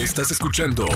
Estás 0.00 0.30
escuchando 0.30 0.86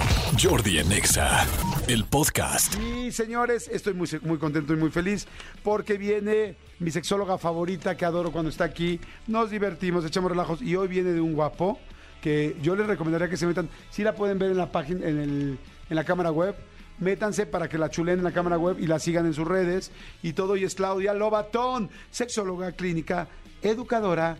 Jordi 0.43 0.79
en 0.79 0.91
Exa, 0.91 1.47
el 1.89 2.07
podcast. 2.07 2.75
Y 2.81 3.13
señores, 3.13 3.69
estoy 3.69 3.93
muy, 3.93 4.09
muy 4.23 4.39
contento 4.39 4.73
y 4.73 4.77
muy 4.77 4.91
feliz 4.91 5.27
porque 5.63 5.99
viene 5.99 6.57
mi 6.79 6.91
sexóloga 6.91 7.37
favorita 7.37 7.99
que 7.99 8.07
adoro 8.07 8.33
cuando 8.33 8.49
está 8.49 8.65
aquí. 8.65 8.99
Nos 9.27 9.51
divertimos, 9.51 10.07
echamos 10.07 10.31
relajos 10.31 10.63
y 10.63 10.75
hoy 10.75 10.89
viene 10.89 11.11
de 11.11 11.21
un 11.21 11.35
guapo 11.35 11.79
que 12.23 12.57
yo 12.63 12.75
les 12.77 12.87
recomendaría 12.87 13.29
que 13.29 13.37
se 13.37 13.47
metan. 13.47 13.69
Si 13.91 14.03
la 14.03 14.15
pueden 14.15 14.39
ver 14.39 14.53
en 14.53 14.57
la 14.57 14.73
página, 14.73 15.07
en, 15.07 15.21
el, 15.21 15.59
en 15.91 15.97
la 15.97 16.05
cámara 16.05 16.31
web. 16.31 16.55
Métanse 16.99 17.45
para 17.45 17.69
que 17.69 17.77
la 17.77 17.91
chulen 17.91 18.21
en 18.21 18.25
la 18.25 18.33
cámara 18.33 18.57
web 18.57 18.79
y 18.81 18.87
la 18.87 18.99
sigan 18.99 19.27
en 19.27 19.35
sus 19.35 19.47
redes. 19.47 19.93
Y 20.23 20.33
todo, 20.33 20.57
y 20.57 20.65
es 20.65 20.77
Claudia 20.77 21.13
Lobatón, 21.13 21.91
sexóloga 22.11 22.73
clínica, 22.73 23.29
educadora 23.61 24.39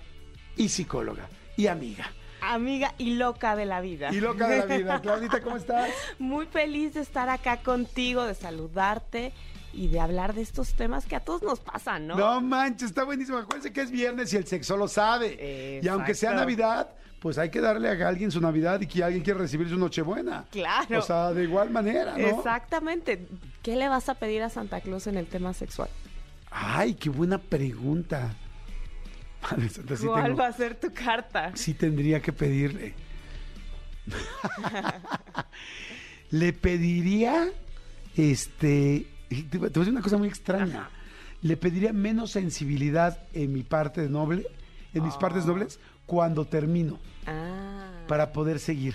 y 0.57 0.71
psicóloga 0.71 1.29
y 1.55 1.67
amiga. 1.67 2.11
Amiga 2.53 2.95
y 2.99 3.15
loca 3.15 3.57
de 3.57 3.67
la 3.67 3.81
vida. 3.81 4.13
Y 4.13 4.21
loca 4.21 4.49
de 4.49 4.59
la 4.59 4.67
vida. 4.67 5.01
Claudita, 5.03 5.41
¿cómo 5.41 5.57
estás? 5.57 5.91
Muy 6.19 6.47
feliz 6.47 6.95
de 6.95 7.01
estar 7.01 7.29
acá 7.29 7.59
contigo, 7.59 8.25
de 8.25 8.35
saludarte 8.35 9.33
y 9.73 9.89
de 9.89 10.01
hablar 10.01 10.35
de 10.35 10.43
estos 10.43 10.75
temas 10.75 11.07
que 11.07 11.17
a 11.17 11.21
todos 11.21 11.43
nos 11.43 11.61
pasan, 11.61 12.07
¿no? 12.07 12.17
No 12.17 12.41
manches, 12.41 12.91
está 12.91 13.05
buenísimo. 13.05 13.39
Acuérdense 13.39 13.73
que 13.73 13.83
es 13.83 13.91
viernes 13.91 14.33
y 14.33 14.37
el 14.37 14.47
sexo 14.47 14.77
lo 14.77 14.89
sabe. 14.89 15.81
Y 15.83 15.89
aunque 15.89 16.15
sea. 16.15 16.35
Navidad, 16.35 16.89
pues 17.21 17.39
hay 17.39 17.49
que 17.49 17.61
darle 17.61 17.89
a 17.89 18.09
alguien 18.09 18.31
su 18.31 18.41
Navidad 18.41 18.81
y 18.81 18.87
que 18.87 19.03
alguien 19.03 19.23
quiere 19.23 19.41
recibir 19.41 19.69
su 19.69 19.79
Nochebuena. 19.79 20.45
Claro. 20.51 20.99
O 20.99 21.03
sea, 21.03 21.33
de 21.33 21.45
igual 21.45 21.71
manera, 21.71 22.17
¿no? 22.19 22.27
Exactamente. 22.27 23.27
¿Qué 23.63 23.77
le 23.77 23.89
vas 23.89 24.09
a 24.09 24.15
pedir 24.15 24.43
a 24.43 24.51
Santa 24.51 24.81
Claus 24.81 25.07
en 25.07 25.17
el 25.17 25.27
tema 25.27 25.55
sexual? 25.55 25.89
Ay, 26.51 26.95
qué 26.95 27.09
buena 27.09 27.39
pregunta. 27.39 28.35
Madre 29.51 29.69
santa, 29.69 29.97
sí, 29.97 30.07
¿Cuál 30.07 30.25
tengo- 30.25 30.37
va 30.39 30.47
a 30.49 30.53
ser 30.53 30.75
tu 30.81 30.93
carta? 30.93 31.53
sí 31.55 31.75
tendría 31.75 32.21
que 32.21 32.33
pedirle. 32.33 32.95
Le 36.31 36.53
pediría, 36.53 37.49
este, 38.17 39.07
te 39.51 39.59
voy 39.59 39.67
a 39.69 39.71
decir 39.71 39.93
una 39.93 40.03
cosa 40.03 40.17
muy 40.17 40.29
extraña. 40.29 40.89
Le 41.43 41.57
pediría 41.57 41.93
menos 41.93 42.31
sensibilidad 42.33 43.23
en 43.33 43.53
mi 43.53 43.63
parte 43.63 44.09
noble, 44.09 44.47
en 44.95 45.05
mis 45.05 45.15
partes 45.15 45.45
nobles, 45.47 45.79
cuando 46.07 46.47
termino, 46.47 46.99
Ah, 47.27 47.91
para 48.09 48.33
poder 48.33 48.59
seguir. 48.59 48.95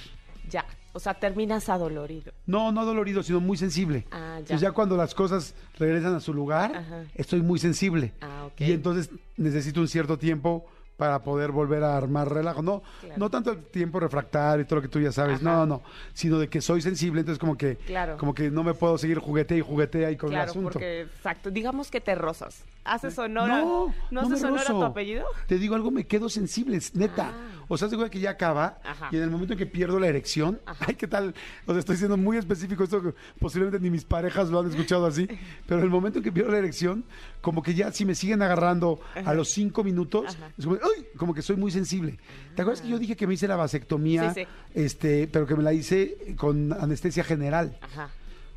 ya. 0.49 0.65
O 0.93 0.99
sea, 0.99 1.13
terminas 1.13 1.69
adolorido. 1.69 2.31
No, 2.45 2.71
no 2.71 2.85
dolorido, 2.85 3.21
sino 3.23 3.39
muy 3.39 3.57
sensible. 3.57 4.05
Ah, 4.11 4.33
ya. 4.33 4.37
Entonces 4.39 4.61
ya 4.61 4.71
cuando 4.71 4.97
las 4.97 5.13
cosas 5.13 5.53
regresan 5.77 6.15
a 6.15 6.19
su 6.19 6.33
lugar, 6.33 6.75
Ajá. 6.75 7.03
estoy 7.15 7.41
muy 7.41 7.59
sensible. 7.59 8.13
Ah, 8.21 8.45
ok. 8.47 8.61
Y 8.61 8.71
entonces 8.73 9.09
necesito 9.37 9.81
un 9.81 9.87
cierto 9.87 10.17
tiempo 10.17 10.65
para 10.99 11.19
poder 11.23 11.51
volver 11.51 11.81
a 11.83 11.95
armar 11.97 12.29
relajo. 12.31 12.61
No, 12.61 12.83
Claro. 12.99 13.15
no 13.17 13.29
tanto 13.31 13.51
el 13.51 13.63
tiempo 13.63 13.99
refractario 14.01 14.63
y 14.63 14.65
todo 14.67 14.75
lo 14.75 14.81
que 14.81 14.89
tú 14.89 14.99
ya 14.99 15.11
sabes, 15.13 15.37
Ajá. 15.37 15.43
no, 15.45 15.65
no, 15.65 15.81
sino 16.13 16.37
de 16.37 16.49
que 16.49 16.59
soy 16.61 16.81
sensible, 16.81 17.21
entonces 17.21 17.39
como 17.39 17.57
que, 17.57 17.77
Claro. 17.77 18.17
como 18.17 18.35
que 18.35 18.51
no 18.51 18.63
me 18.63 18.73
puedo 18.73 18.97
seguir 18.97 19.17
juguetea 19.19 19.57
y 19.57 19.61
juguetea 19.61 20.11
y 20.11 20.17
con 20.17 20.31
el 20.33 20.39
asunto. 20.39 20.71
porque, 20.73 21.01
exacto, 21.03 21.49
digamos 21.49 21.89
que 21.89 22.01
te 22.01 22.13
rozas. 22.15 22.63
¿Haces 22.83 23.17
honor 23.19 23.47
No, 23.47 23.53
a, 23.55 23.59
no 23.61 23.93
¿no 24.11 24.21
haces 24.21 24.43
honor 24.43 24.61
a 24.61 24.65
tu 24.65 24.83
apellido? 24.83 25.25
Te 25.47 25.57
digo 25.59 25.75
algo, 25.75 25.91
me 25.91 26.05
quedo 26.05 26.27
sensible, 26.27 26.79
neta. 26.93 27.31
Ah. 27.33 27.65
O 27.67 27.77
sea, 27.77 27.87
seguro 27.87 28.09
que 28.09 28.19
ya 28.19 28.31
acaba 28.31 28.79
Ajá. 28.83 29.09
y 29.11 29.17
en 29.17 29.23
el 29.23 29.29
momento 29.29 29.53
en 29.53 29.59
que 29.59 29.67
pierdo 29.67 29.99
la 29.99 30.07
erección, 30.07 30.59
Ajá. 30.65 30.85
ay, 30.87 30.95
¿qué 30.95 31.07
tal? 31.07 31.35
O 31.67 31.71
sea, 31.71 31.79
estoy 31.79 31.97
siendo 31.97 32.17
muy 32.17 32.37
específico, 32.37 32.83
esto 32.83 33.01
que 33.03 33.13
posiblemente 33.39 33.79
ni 33.79 33.91
mis 33.91 34.05
parejas 34.05 34.49
lo 34.49 34.59
han 34.59 34.69
escuchado 34.69 35.05
así, 35.05 35.27
pero 35.67 35.79
en 35.79 35.83
el 35.85 35.89
momento 35.91 36.17
en 36.17 36.23
que 36.23 36.31
pierdo 36.31 36.51
la 36.51 36.57
erección, 36.57 37.03
como 37.41 37.61
que 37.61 37.75
ya 37.75 37.91
si 37.91 38.05
me 38.05 38.15
siguen 38.15 38.41
agarrando 38.41 38.99
a 39.23 39.33
los 39.35 39.49
cinco 39.49 39.83
minutos, 39.83 40.35
es 40.57 40.65
como, 40.65 40.77
como 41.17 41.33
que 41.33 41.41
soy 41.41 41.55
muy 41.55 41.71
sensible. 41.71 42.17
¿Te 42.55 42.61
acuerdas 42.61 42.81
que 42.81 42.89
yo 42.89 42.99
dije 42.99 43.15
que 43.15 43.27
me 43.27 43.33
hice 43.33 43.47
la 43.47 43.55
vasectomía, 43.55 44.33
Sí, 44.33 44.41
sí. 44.41 44.47
este, 44.73 45.27
pero 45.27 45.45
que 45.47 45.55
me 45.55 45.63
la 45.63 45.73
hice 45.73 46.35
con 46.37 46.73
anestesia 46.73 47.23
general? 47.23 47.77
Ajá. 47.81 48.09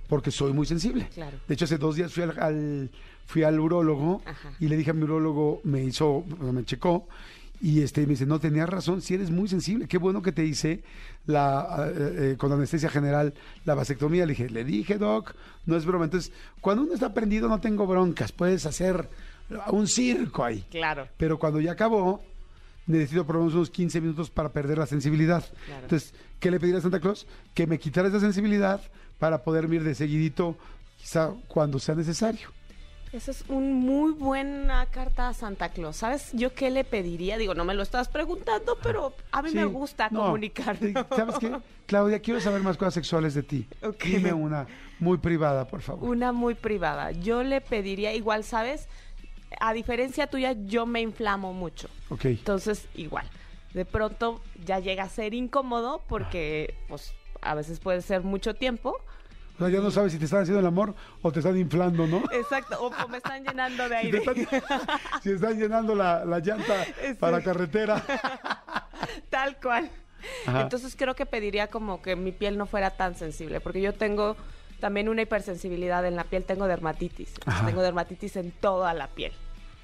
porque 0.08 0.30
soy 0.30 0.52
muy 0.52 0.66
sensible. 0.66 1.08
Claro. 1.14 1.39
De 1.48 1.55
hecho, 1.55 1.64
hace 1.64 1.78
dos 1.78 1.97
días 1.97 2.12
fui 2.12 2.22
al, 2.22 2.39
al- 2.39 2.91
fui 3.24 3.44
al 3.44 3.58
urólogo 3.58 4.20
Ajá. 4.27 4.52
y 4.61 4.68
le 4.68 4.77
dije 4.77 4.90
a 4.90 4.92
mi 4.95 5.05
urólogo, 5.05 5.62
me 5.64 5.83
hizo, 5.83 6.24
me 6.52 6.64
checó 6.67 7.08
y 7.62 7.80
este 7.80 8.02
me 8.02 8.08
dice, 8.08 8.27
no, 8.27 8.39
tenías 8.39 8.68
razón, 8.68 9.01
si 9.01 9.14
eres 9.14 9.30
muy 9.30 9.48
sensible, 9.48 9.86
qué 9.89 9.96
bueno 9.96 10.20
que 10.20 10.33
te 10.33 10.45
hice 10.45 10.83
la, 11.24 11.89
eh, 11.89 12.33
eh, 12.33 12.36
con 12.36 12.52
anestesia 12.52 12.90
general 12.90 13.33
la 13.64 13.74
vasectomía. 13.74 14.27
Le 14.27 14.33
dije, 14.33 14.51
le 14.51 14.64
dije, 14.64 14.98
doc, 14.98 15.34
no 15.64 15.77
es 15.77 15.86
broma. 15.86 16.05
Entonces, 16.05 16.30
cuando 16.61 16.83
uno 16.83 16.92
está 16.92 17.14
prendido 17.14 17.48
no 17.48 17.61
tengo 17.61 17.86
broncas, 17.86 18.33
puedes 18.33 18.67
hacer 18.67 19.08
un 19.69 19.86
circo 19.86 20.45
ahí. 20.45 20.64
Claro. 20.70 21.08
Pero 21.17 21.39
cuando 21.39 21.61
ya 21.61 21.73
acabó, 21.73 22.23
necesito 22.86 23.25
por 23.27 23.36
lo 23.36 23.42
menos 23.42 23.55
unos 23.55 23.70
15 23.70 24.01
minutos 24.01 24.30
para 24.30 24.51
perder 24.51 24.79
la 24.79 24.86
sensibilidad. 24.86 25.45
Claro. 25.67 25.83
Entonces, 25.83 26.14
¿qué 26.41 26.51
le 26.51 26.58
pediría 26.58 26.79
a 26.79 26.83
Santa 26.83 27.01
Claus? 27.01 27.27
Que 27.55 27.67
me 27.67 27.79
quitara 27.79 28.08
esa 28.08 28.20
sensibilidad 28.20 28.81
para 29.19 29.42
poder 29.42 29.73
ir 29.73 29.85
de 29.85 29.95
seguidito, 29.95 30.57
quizá 30.98 31.31
cuando 31.48 31.79
sea 31.79 31.95
necesario. 31.95 32.51
Esa 33.13 33.31
es 33.31 33.45
una 33.48 33.75
muy 33.75 34.13
buena 34.13 34.86
carta 34.86 35.29
a 35.29 35.35
Santa 35.35 35.69
Claus. 35.69 35.97
¿Sabes 35.97 36.31
yo 36.33 36.55
qué 36.55 36.70
le 36.70 36.83
pediría? 36.83 37.36
Digo, 37.36 37.55
no 37.55 37.67
me 37.67 37.75
lo 37.75 37.83
estás 37.83 38.08
preguntando, 38.08 38.79
pero 38.83 39.13
a 39.31 39.42
mí 39.42 39.51
me 39.52 39.67
gusta 39.67 40.08
no, 40.11 40.23
comunicar. 40.23 40.79
¿Sabes 41.14 41.36
qué? 41.39 41.55
Claudia, 41.86 42.20
quiero 42.20 42.41
saber 42.41 42.63
más 42.63 42.79
cosas 42.79 42.95
sexuales 42.95 43.35
de 43.35 43.42
ti. 43.42 43.69
Ok. 43.83 44.02
Dime 44.05 44.33
una 44.33 44.67
muy 44.98 45.19
privada, 45.19 45.67
por 45.69 45.83
favor. 45.83 46.08
Una 46.08 46.33
muy 46.33 46.55
privada. 46.55 47.13
Yo 47.13 47.42
le 47.42 47.61
pediría, 47.61 48.14
igual, 48.14 48.45
¿sabes? 48.45 48.89
A 49.61 49.73
diferencia 49.73 50.27
tuya, 50.27 50.52
yo 50.67 50.86
me 50.86 51.01
inflamo 51.01 51.52
mucho. 51.52 51.89
Ok. 52.11 52.24
Entonces, 52.27 52.89
igual. 52.95 53.27
De 53.74 53.85
pronto 53.85 54.40
ya 54.64 54.79
llega 54.80 55.05
a 55.05 55.08
ser 55.08 55.33
incómodo 55.35 56.02
porque, 56.08 56.74
pues, 56.89 57.14
a 57.40 57.55
veces 57.55 57.80
puede 57.80 58.02
ser 58.02 58.23
mucho 58.23 58.55
tiempo. 58.55 58.96
O 59.55 59.58
sea, 59.58 59.68
ya 59.68 59.80
no 59.80 59.90
sabes 59.90 60.13
si 60.13 60.18
te 60.18 60.24
están 60.24 60.42
haciendo 60.42 60.61
el 60.61 60.67
amor 60.67 60.95
o 61.20 61.30
te 61.33 61.40
están 61.40 61.57
inflando, 61.58 62.07
¿no? 62.07 62.23
Exacto. 62.33 62.77
O, 62.83 63.08
me 63.08 63.18
están 63.18 63.45
llenando 63.45 63.89
de 63.89 64.01
Si 64.02 64.11
te 64.11 64.17
aire. 64.18 64.18
están, 64.18 64.63
si 65.23 65.30
están 65.30 65.58
llenando 65.58 65.95
la, 65.95 66.24
la 66.24 66.39
llanta 66.40 66.84
Sí. 66.84 67.14
para 67.19 67.42
carretera. 67.42 68.02
Tal 69.30 69.57
cual. 69.61 69.90
Ajá. 70.46 70.63
Entonces 70.63 70.95
creo 70.96 71.14
que 71.14 71.27
pediría 71.27 71.67
como 71.69 72.01
que 72.02 72.14
mi 72.17 72.33
piel 72.33 72.57
no 72.57 72.67
fuera 72.67 72.90
tan 72.90 73.14
sensible, 73.17 73.61
porque 73.61 73.80
yo 73.80 73.92
tengo 73.92 74.36
también 74.80 75.08
una 75.08 75.23
hipersensibilidad 75.23 76.05
en 76.07 76.17
la 76.17 76.24
piel, 76.24 76.45
tengo 76.45 76.67
dermatitis. 76.67 77.34
Tengo 77.67 77.83
dermatitis 77.83 78.36
en 78.36 78.51
toda 78.52 78.95
la 78.95 79.08
piel. 79.08 79.33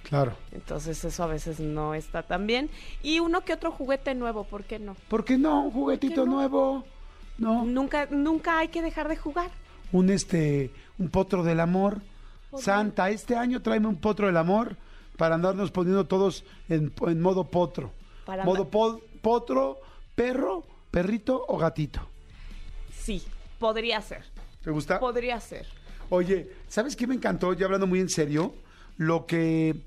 Claro. 0.09 0.33
Entonces 0.53 1.05
eso 1.05 1.23
a 1.23 1.27
veces 1.27 1.61
no 1.61 1.95
está 1.95 2.23
tan 2.23 2.47
bien. 2.47 2.71
Y 3.03 3.21
uno 3.21 3.43
que 3.43 3.53
otro 3.53 3.71
juguete 3.71 4.15
nuevo, 4.15 4.45
¿por 4.45 4.65
qué 4.65 4.79
no? 4.79 4.97
¿Por 5.09 5.25
qué 5.25 5.37
no? 5.37 5.65
Un 5.65 5.71
juguetito 5.71 6.25
no? 6.25 6.33
nuevo. 6.37 6.85
No. 7.37 7.65
Nunca, 7.65 8.07
nunca 8.11 8.59
hay 8.59 8.69
que 8.69 8.81
dejar 8.83 9.09
de 9.09 9.17
jugar. 9.17 9.51
un 9.93 10.11
este 10.11 10.71
un 10.99 11.09
potro 11.11 11.43
del 11.43 11.61
amor. 11.61 12.01
Santa, 12.59 13.11
este 13.11 13.37
año 13.37 13.61
tráeme 13.61 13.87
un 13.89 13.97
potro 13.97 14.27
del 14.27 14.37
amor 14.39 14.77
para 15.19 15.35
andarnos 15.35 15.71
poniendo 15.71 16.07
todos 16.07 16.45
en, 16.71 16.93
en 17.07 17.21
modo 17.21 17.45
potro. 17.45 17.93
Para 18.25 18.45
modo 18.45 18.69
po- 18.69 19.01
potro, 19.21 19.79
perro, 20.15 20.65
perrito 20.91 21.45
o 21.47 21.59
gatito. 21.59 22.01
Sí, 22.93 23.23
podría 23.59 24.01
ser. 24.01 24.25
¿Te 24.65 24.71
gusta? 24.71 24.99
Podría 24.99 25.39
ser. 25.41 25.67
Oye, 26.11 26.51
¿sabes 26.69 26.97
qué 26.97 27.07
me 27.07 27.15
encantó? 27.15 27.53
Ya 27.53 27.67
hablando 27.67 27.87
muy 27.87 28.01
en 28.01 28.09
serio, 28.09 28.55
lo 28.99 29.25
que, 29.25 29.81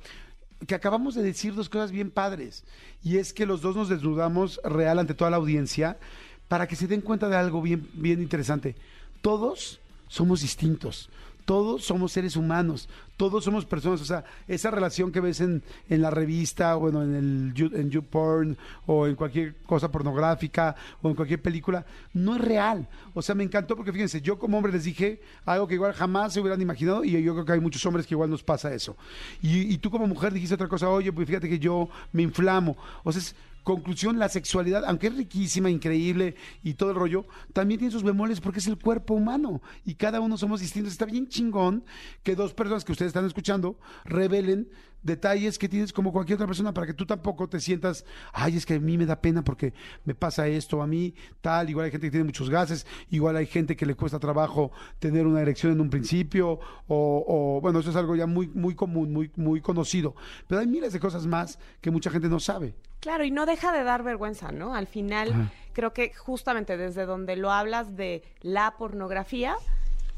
que 0.65 0.73
acabamos 0.73 1.13
de 1.13 1.21
decir 1.21 1.53
dos 1.53 1.69
cosas 1.69 1.91
bien 1.91 2.09
padres. 2.09 2.63
Y 3.03 3.17
es 3.17 3.33
que 3.33 3.45
los 3.45 3.61
dos 3.61 3.75
nos 3.75 3.89
desnudamos 3.89 4.59
real 4.63 4.97
ante 4.97 5.13
toda 5.13 5.29
la 5.29 5.37
audiencia 5.37 5.99
para 6.47 6.67
que 6.67 6.75
se 6.75 6.87
den 6.87 7.01
cuenta 7.01 7.29
de 7.29 7.35
algo 7.35 7.61
bien, 7.61 7.87
bien 7.93 8.21
interesante. 8.21 8.75
Todos 9.21 9.79
somos 10.07 10.41
distintos. 10.41 11.09
Todos 11.45 11.83
somos 11.83 12.11
seres 12.11 12.35
humanos, 12.35 12.87
todos 13.17 13.43
somos 13.43 13.65
personas, 13.65 14.01
o 14.01 14.05
sea, 14.05 14.23
esa 14.47 14.71
relación 14.71 15.11
que 15.11 15.19
ves 15.19 15.41
en, 15.41 15.63
en 15.89 16.01
la 16.01 16.09
revista, 16.09 16.75
bueno, 16.75 17.03
en 17.03 17.15
el 17.15 17.73
en 17.73 17.89
YouPorn 17.89 18.57
o 18.87 19.07
en 19.07 19.15
cualquier 19.15 19.55
cosa 19.65 19.91
pornográfica 19.91 20.75
o 21.01 21.09
en 21.09 21.15
cualquier 21.15 21.41
película, 21.41 21.85
no 22.13 22.35
es 22.35 22.41
real. 22.41 22.87
O 23.13 23.21
sea, 23.21 23.35
me 23.35 23.43
encantó 23.43 23.75
porque 23.75 23.91
fíjense, 23.91 24.21
yo 24.21 24.39
como 24.39 24.57
hombre 24.57 24.71
les 24.71 24.83
dije 24.83 25.21
algo 25.45 25.67
que 25.67 25.75
igual 25.75 25.93
jamás 25.93 26.33
se 26.33 26.41
hubieran 26.41 26.61
imaginado 26.61 27.03
y 27.03 27.11
yo 27.21 27.33
creo 27.33 27.45
que 27.45 27.51
hay 27.53 27.59
muchos 27.59 27.85
hombres 27.85 28.07
que 28.07 28.13
igual 28.13 28.29
nos 28.29 28.43
pasa 28.43 28.73
eso. 28.73 28.95
Y, 29.41 29.73
y 29.73 29.77
tú 29.77 29.91
como 29.91 30.07
mujer 30.07 30.33
dijiste 30.33 30.55
otra 30.55 30.67
cosa, 30.67 30.89
oye, 30.89 31.11
pues 31.13 31.27
fíjate 31.27 31.47
que 31.47 31.59
yo 31.59 31.89
me 32.11 32.23
inflamo. 32.23 32.75
O 33.03 33.11
sea, 33.11 33.21
conclusión, 33.63 34.19
la 34.19 34.29
sexualidad, 34.29 34.83
aunque 34.85 35.07
es 35.07 35.15
riquísima, 35.15 35.69
increíble 35.69 36.35
y 36.63 36.73
todo 36.73 36.91
el 36.91 36.95
rollo, 36.95 37.25
también 37.53 37.79
tiene 37.79 37.91
sus 37.91 38.03
bemoles 38.03 38.41
porque 38.41 38.59
es 38.59 38.67
el 38.67 38.77
cuerpo 38.77 39.13
humano 39.13 39.61
y 39.85 39.95
cada 39.95 40.19
uno 40.19 40.37
somos 40.37 40.61
distintos. 40.61 40.93
Está 40.93 41.05
bien 41.05 41.27
chingón 41.27 41.83
que 42.23 42.35
dos 42.35 42.53
personas 42.53 42.83
que 42.83 42.91
ustedes 42.91 43.09
están 43.09 43.25
escuchando 43.25 43.77
revelen 44.05 44.69
detalles 45.03 45.57
que 45.57 45.67
tienes 45.67 45.93
como 45.93 46.11
cualquier 46.11 46.35
otra 46.35 46.47
persona 46.47 46.73
para 46.73 46.87
que 46.87 46.93
tú 46.93 47.05
tampoco 47.05 47.47
te 47.47 47.59
sientas, 47.59 48.05
ay, 48.33 48.57
es 48.57 48.65
que 48.65 48.75
a 48.75 48.79
mí 48.79 48.97
me 48.97 49.05
da 49.05 49.19
pena 49.19 49.43
porque 49.43 49.73
me 50.05 50.13
pasa 50.13 50.47
esto, 50.47 50.81
a 50.81 50.87
mí 50.87 51.13
tal, 51.41 51.69
igual 51.69 51.85
hay 51.85 51.91
gente 51.91 52.07
que 52.07 52.11
tiene 52.11 52.25
muchos 52.25 52.49
gases, 52.49 52.85
igual 53.09 53.35
hay 53.35 53.45
gente 53.45 53.75
que 53.75 53.85
le 53.85 53.95
cuesta 53.95 54.19
trabajo 54.19 54.71
tener 54.99 55.25
una 55.25 55.41
erección 55.41 55.71
en 55.73 55.81
un 55.81 55.89
principio, 55.89 56.59
o, 56.87 57.25
o, 57.27 57.61
bueno, 57.61 57.79
eso 57.79 57.89
es 57.89 57.95
algo 57.95 58.15
ya 58.15 58.27
muy, 58.27 58.47
muy 58.47 58.75
común, 58.75 59.11
muy, 59.11 59.31
muy 59.35 59.61
conocido, 59.61 60.15
pero 60.47 60.61
hay 60.61 60.67
miles 60.67 60.93
de 60.93 60.99
cosas 60.99 61.25
más 61.25 61.59
que 61.81 61.91
mucha 61.91 62.09
gente 62.09 62.29
no 62.29 62.39
sabe. 62.39 62.75
Claro, 62.99 63.23
y 63.23 63.31
no 63.31 63.47
deja 63.47 63.71
de 63.71 63.83
dar 63.83 64.03
vergüenza, 64.03 64.51
¿no? 64.51 64.75
Al 64.75 64.85
final, 64.85 65.31
Ajá. 65.31 65.51
creo 65.73 65.91
que 65.91 66.13
justamente 66.13 66.77
desde 66.77 67.07
donde 67.07 67.35
lo 67.35 67.51
hablas 67.51 67.95
de 67.95 68.21
la 68.41 68.77
pornografía, 68.77 69.55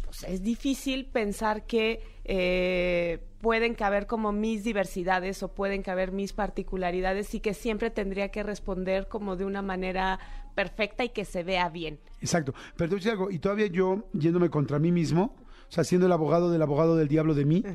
pues 0.04 0.24
es 0.24 0.44
difícil 0.44 1.06
pensar 1.06 1.66
que 1.66 2.04
eh, 2.26 3.24
pueden 3.44 3.76
caber 3.76 4.08
como 4.08 4.32
mis 4.32 4.64
diversidades 4.64 5.44
o 5.44 5.50
pueden 5.50 5.84
caber 5.84 6.14
mis 6.14 6.32
particularidades 6.32 7.36
y 7.36 7.42
que 7.42 7.54
siempre 7.54 7.90
tendría 7.90 8.30
que 8.30 8.42
responder 8.42 9.10
como 9.10 9.36
de 9.36 9.44
una 9.44 9.62
manera 9.62 10.18
perfecta 10.56 11.04
y 11.04 11.10
que 11.10 11.26
se 11.26 11.44
vea 11.44 11.68
bien. 11.68 12.00
Exacto. 12.22 12.54
Pero 12.78 12.88
te 12.90 12.96
voy 12.96 12.96
a 12.96 13.00
decir 13.00 13.12
algo, 13.12 13.30
y 13.30 13.40
todavía 13.40 13.68
yo 13.68 14.08
yéndome 14.14 14.50
contra 14.50 14.80
mí 14.80 14.94
mismo, 14.94 15.36
o 15.68 15.72
sea, 15.74 15.84
siendo 15.84 16.08
el 16.08 16.14
abogado 16.14 16.52
del 16.52 16.62
abogado 16.62 16.96
del 16.96 17.10
diablo 17.10 17.34
de 17.34 17.44
mí, 17.44 17.66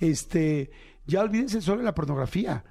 este, 0.00 0.72
ya 1.06 1.20
olvídense 1.20 1.60
solo 1.60 1.78
de 1.78 1.84
la 1.84 1.94
pornografía. 1.94 2.64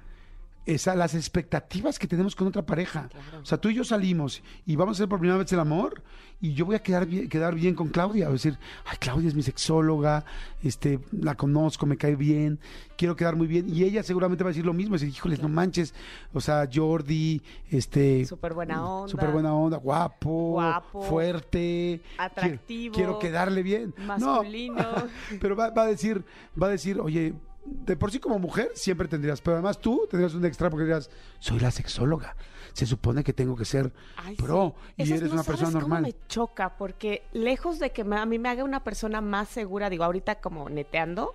Esa, 0.64 0.94
las 0.94 1.14
expectativas 1.14 1.98
que 1.98 2.06
tenemos 2.06 2.36
con 2.36 2.46
otra 2.46 2.64
pareja. 2.64 3.08
O 3.42 3.44
sea, 3.44 3.58
tú 3.58 3.68
y 3.68 3.74
yo 3.74 3.84
salimos 3.84 4.42
y 4.64 4.76
vamos 4.76 4.94
a 4.94 4.96
hacer 4.98 5.08
por 5.08 5.18
primera 5.18 5.38
vez 5.38 5.52
el 5.52 5.60
amor 5.60 6.02
y 6.40 6.54
yo 6.54 6.66
voy 6.66 6.74
a 6.74 6.82
quedar 6.82 7.06
bien, 7.06 7.28
quedar 7.28 7.54
bien 7.54 7.74
con 7.74 7.88
Claudia. 7.88 8.28
O 8.28 8.32
decir, 8.32 8.58
ay, 8.84 8.96
Claudia 8.98 9.28
es 9.28 9.34
mi 9.34 9.42
sexóloga, 9.42 10.24
este, 10.62 10.98
la 11.12 11.36
conozco, 11.36 11.86
me 11.86 11.96
cae 11.96 12.16
bien, 12.16 12.58
quiero 12.96 13.14
quedar 13.14 13.36
muy 13.36 13.46
bien. 13.46 13.72
Y 13.72 13.84
ella 13.84 14.02
seguramente 14.02 14.42
va 14.42 14.48
a 14.48 14.52
decir 14.52 14.66
lo 14.66 14.72
mismo, 14.72 14.94
decir, 14.94 15.08
híjoles, 15.08 15.40
no 15.40 15.48
manches. 15.48 15.94
O 16.32 16.40
sea, 16.40 16.68
Jordi, 16.72 17.42
este... 17.70 18.24
Súper 18.24 18.54
buena 18.54 18.84
onda. 18.84 19.08
Súper 19.08 19.30
buena 19.30 19.54
onda, 19.54 19.76
guapo, 19.76 20.52
Guapo. 20.52 21.02
fuerte, 21.02 22.00
Atractivo. 22.18 22.94
Quiero, 22.94 23.18
quiero 23.18 23.18
quedarle 23.18 23.62
bien. 23.62 23.94
No, 23.98 24.04
Masculino. 24.04 24.84
pero 25.40 25.54
va, 25.54 25.70
va 25.70 25.82
a 25.82 25.86
decir, 25.86 26.24
va 26.60 26.66
a 26.66 26.70
decir, 26.70 26.98
oye, 27.00 27.34
de 27.64 27.96
por 27.96 28.10
sí 28.10 28.18
como 28.18 28.38
mujer 28.38 28.70
siempre 28.74 29.08
tendrías, 29.08 29.40
pero 29.40 29.56
además 29.56 29.78
tú 29.78 30.06
tendrías 30.10 30.34
un 30.34 30.44
extra 30.44 30.68
porque 30.70 30.84
dirías, 30.84 31.10
soy 31.38 31.60
la 31.60 31.70
sexóloga. 31.70 32.36
Se 32.72 32.86
supone 32.86 33.22
que 33.22 33.32
tengo 33.32 33.54
que 33.56 33.64
ser 33.64 33.92
Ay, 34.16 34.34
pro 34.36 34.74
sí. 34.96 35.02
y 35.04 35.12
eres 35.12 35.22
no 35.28 35.34
una 35.34 35.42
sabes 35.42 35.60
persona 35.60 35.80
cómo 35.80 35.94
normal. 35.94 36.02
me 36.02 36.14
choca 36.28 36.76
porque 36.76 37.22
lejos 37.32 37.78
de 37.78 37.90
que 37.90 38.02
me- 38.04 38.16
a 38.16 38.24
mí 38.26 38.38
me 38.38 38.48
haga 38.48 38.64
una 38.64 38.82
persona 38.82 39.20
más 39.20 39.48
segura, 39.48 39.90
digo, 39.90 40.04
ahorita 40.04 40.36
como 40.40 40.68
neteando, 40.68 41.34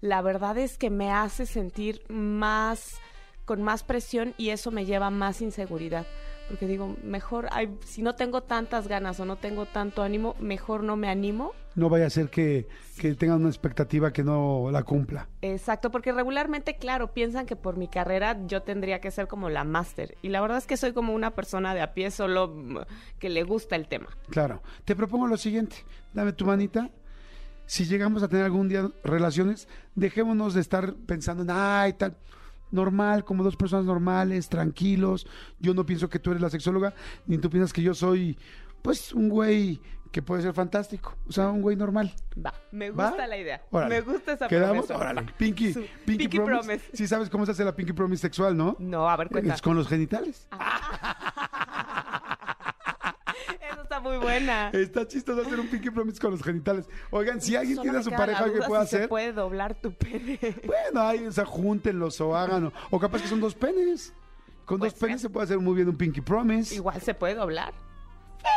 la 0.00 0.22
verdad 0.22 0.56
es 0.58 0.78
que 0.78 0.88
me 0.90 1.12
hace 1.12 1.44
sentir 1.46 2.02
más 2.08 2.94
con 3.44 3.62
más 3.62 3.82
presión 3.82 4.32
y 4.38 4.50
eso 4.50 4.70
me 4.70 4.86
lleva 4.86 5.06
a 5.08 5.10
más 5.10 5.40
inseguridad. 5.42 6.06
Porque 6.50 6.66
digo, 6.66 6.96
mejor, 7.04 7.46
ay, 7.52 7.70
si 7.84 8.02
no 8.02 8.16
tengo 8.16 8.42
tantas 8.42 8.88
ganas 8.88 9.20
o 9.20 9.24
no 9.24 9.36
tengo 9.36 9.66
tanto 9.66 10.02
ánimo, 10.02 10.34
mejor 10.40 10.82
no 10.82 10.96
me 10.96 11.08
animo. 11.08 11.52
No 11.76 11.88
vaya 11.88 12.06
a 12.06 12.10
ser 12.10 12.28
que, 12.28 12.66
que 12.98 13.14
tengan 13.14 13.38
una 13.38 13.50
expectativa 13.50 14.12
que 14.12 14.24
no 14.24 14.68
la 14.72 14.82
cumpla. 14.82 15.28
Exacto, 15.42 15.92
porque 15.92 16.10
regularmente, 16.10 16.76
claro, 16.76 17.14
piensan 17.14 17.46
que 17.46 17.54
por 17.54 17.76
mi 17.76 17.86
carrera 17.86 18.36
yo 18.48 18.62
tendría 18.62 19.00
que 19.00 19.12
ser 19.12 19.28
como 19.28 19.48
la 19.48 19.62
máster. 19.62 20.18
Y 20.22 20.30
la 20.30 20.40
verdad 20.40 20.58
es 20.58 20.66
que 20.66 20.76
soy 20.76 20.92
como 20.92 21.14
una 21.14 21.36
persona 21.36 21.72
de 21.72 21.82
a 21.82 21.94
pie 21.94 22.10
solo 22.10 22.48
mm, 22.48 22.78
que 23.20 23.28
le 23.28 23.44
gusta 23.44 23.76
el 23.76 23.86
tema. 23.86 24.08
Claro. 24.28 24.60
Te 24.84 24.96
propongo 24.96 25.28
lo 25.28 25.36
siguiente. 25.36 25.76
Dame 26.12 26.32
tu 26.32 26.46
manita. 26.46 26.90
Si 27.64 27.84
llegamos 27.84 28.24
a 28.24 28.28
tener 28.28 28.44
algún 28.44 28.68
día 28.68 28.90
relaciones, 29.04 29.68
dejémonos 29.94 30.54
de 30.54 30.62
estar 30.62 30.94
pensando 31.06 31.44
en, 31.44 31.50
ay, 31.52 31.92
tal. 31.92 32.16
Normal, 32.70 33.24
como 33.24 33.42
dos 33.42 33.56
personas 33.56 33.86
normales, 33.86 34.48
tranquilos. 34.48 35.26
Yo 35.58 35.74
no 35.74 35.84
pienso 35.86 36.08
que 36.08 36.18
tú 36.18 36.30
eres 36.30 36.42
la 36.42 36.50
sexóloga, 36.50 36.94
ni 37.26 37.38
tú 37.38 37.50
piensas 37.50 37.72
que 37.72 37.82
yo 37.82 37.94
soy, 37.94 38.38
pues, 38.82 39.12
un 39.12 39.28
güey 39.28 39.80
que 40.12 40.22
puede 40.22 40.42
ser 40.42 40.52
fantástico. 40.54 41.14
O 41.28 41.32
sea, 41.32 41.48
un 41.50 41.62
güey 41.62 41.76
normal. 41.76 42.12
Va, 42.44 42.52
me 42.72 42.90
¿Va? 42.90 43.08
gusta 43.10 43.26
la 43.28 43.36
idea. 43.38 43.62
Órale. 43.70 43.94
Me 43.94 44.00
gusta 44.12 44.32
esa 44.32 44.48
¿Quedamos? 44.48 44.86
promesa. 44.86 44.96
Órale. 44.96 45.32
Pinky, 45.38 45.72
Pinky, 45.72 45.86
Pinky 46.04 46.38
promise. 46.40 46.64
promise. 46.66 46.90
Sí 46.94 47.06
sabes 47.06 47.30
cómo 47.30 47.46
se 47.46 47.52
hace 47.52 47.64
la 47.64 47.76
Pinky 47.76 47.92
Promise 47.92 48.20
sexual, 48.22 48.56
¿no? 48.56 48.76
No, 48.80 49.08
a 49.08 49.16
ver, 49.16 49.28
cuenta. 49.28 49.54
Es 49.54 49.62
con 49.62 49.76
los 49.76 49.86
genitales. 49.86 50.48
Esa 53.60 53.82
está 53.82 54.00
muy 54.00 54.09
buena. 54.20 54.70
Está 54.70 55.06
chistoso 55.06 55.40
hacer 55.42 55.58
un 55.58 55.66
Pinky 55.68 55.90
Promise 55.90 56.20
con 56.20 56.32
los 56.32 56.42
genitales. 56.42 56.88
Oigan, 57.10 57.40
si 57.40 57.56
alguien 57.56 57.76
Solo 57.76 57.82
tiene 57.84 57.98
a 57.98 58.02
su 58.02 58.10
pareja 58.10 58.44
que 58.52 58.60
pueda 58.62 58.84
si 58.84 58.90
se 58.90 58.96
hacer, 58.96 59.08
puede 59.08 59.32
doblar 59.32 59.74
tu 59.80 59.92
pene. 59.92 60.38
Bueno, 60.64 61.00
ahí, 61.00 61.26
o 61.26 61.32
sea, 61.32 61.44
júntenlos 61.44 62.20
o 62.20 62.36
háganlo. 62.36 62.72
O 62.90 62.98
capaz 63.00 63.22
que 63.22 63.28
son 63.28 63.40
dos 63.40 63.54
penes. 63.54 64.12
Con 64.64 64.78
Pues, 64.78 64.92
dos 64.92 65.00
penes 65.00 65.20
se 65.20 65.28
puede 65.28 65.44
hacer 65.44 65.58
muy 65.58 65.74
bien 65.74 65.88
un 65.88 65.96
Pinky 65.96 66.20
Promise. 66.20 66.74
Igual 66.74 67.00
se 67.00 67.14
puede 67.14 67.34
doblar. 67.34 67.74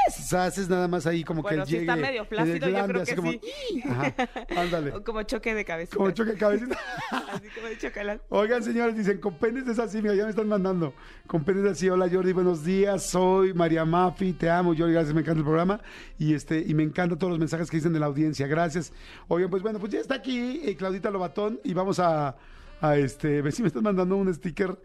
O 0.07 0.11
sea, 0.21 0.45
haces 0.45 0.69
nada 0.69 0.87
más 0.87 1.05
ahí 1.07 1.23
como 1.23 1.41
Bueno, 1.41 1.63
que 1.63 1.67
si 1.67 1.71
llegue. 1.73 1.83
está 1.83 1.95
medio 1.95 2.23
yo 2.23 2.29
glande, 2.29 2.59
creo 2.59 3.05
que 3.05 3.15
como, 3.15 3.31
sí. 3.31 3.41
Ajá, 3.89 4.15
ándale. 4.57 4.91
O 4.95 5.03
como 5.03 5.23
choque 5.23 5.53
de 5.53 5.65
cabecita. 5.65 5.97
Como 5.97 6.11
choque 6.11 6.31
de 6.31 6.37
cabecita. 6.37 6.77
Así 7.11 7.47
como 7.55 7.67
de 7.67 7.77
chocolate. 7.77 8.21
Oigan, 8.29 8.63
señores, 8.63 8.97
dicen, 8.97 9.19
con 9.19 9.35
penes 9.35 9.67
es 9.67 9.79
así, 9.79 10.01
mira, 10.01 10.15
ya 10.15 10.23
me 10.23 10.29
están 10.29 10.47
mandando. 10.47 10.93
Con 11.27 11.43
penes 11.43 11.65
es 11.65 11.71
así, 11.71 11.89
hola 11.89 12.09
Jordi, 12.11 12.33
buenos 12.33 12.63
días, 12.63 13.03
soy 13.03 13.53
María 13.53 13.85
Mafi, 13.85 14.33
te 14.33 14.49
amo, 14.49 14.73
Jordi, 14.77 14.93
gracias, 14.93 15.13
me 15.13 15.21
encanta 15.21 15.39
el 15.39 15.45
programa. 15.45 15.81
Y 16.19 16.33
este, 16.33 16.59
y 16.59 16.73
me 16.73 16.83
encantan 16.83 17.17
todos 17.17 17.31
los 17.31 17.39
mensajes 17.39 17.69
que 17.69 17.77
dicen 17.77 17.93
de 17.93 17.99
la 17.99 18.05
audiencia, 18.07 18.47
gracias. 18.47 18.93
Oigan, 19.27 19.49
pues 19.49 19.63
bueno, 19.63 19.79
pues 19.79 19.91
ya 19.91 19.99
está 19.99 20.15
aquí 20.15 20.61
eh, 20.63 20.75
Claudita 20.75 21.09
Lobatón 21.09 21.59
y 21.63 21.73
vamos 21.73 21.99
a, 21.99 22.35
a 22.81 22.97
este, 22.97 23.41
ver 23.41 23.51
si 23.53 23.61
me 23.61 23.67
están 23.69 23.83
mandando 23.83 24.15
un 24.17 24.33
sticker, 24.33 24.77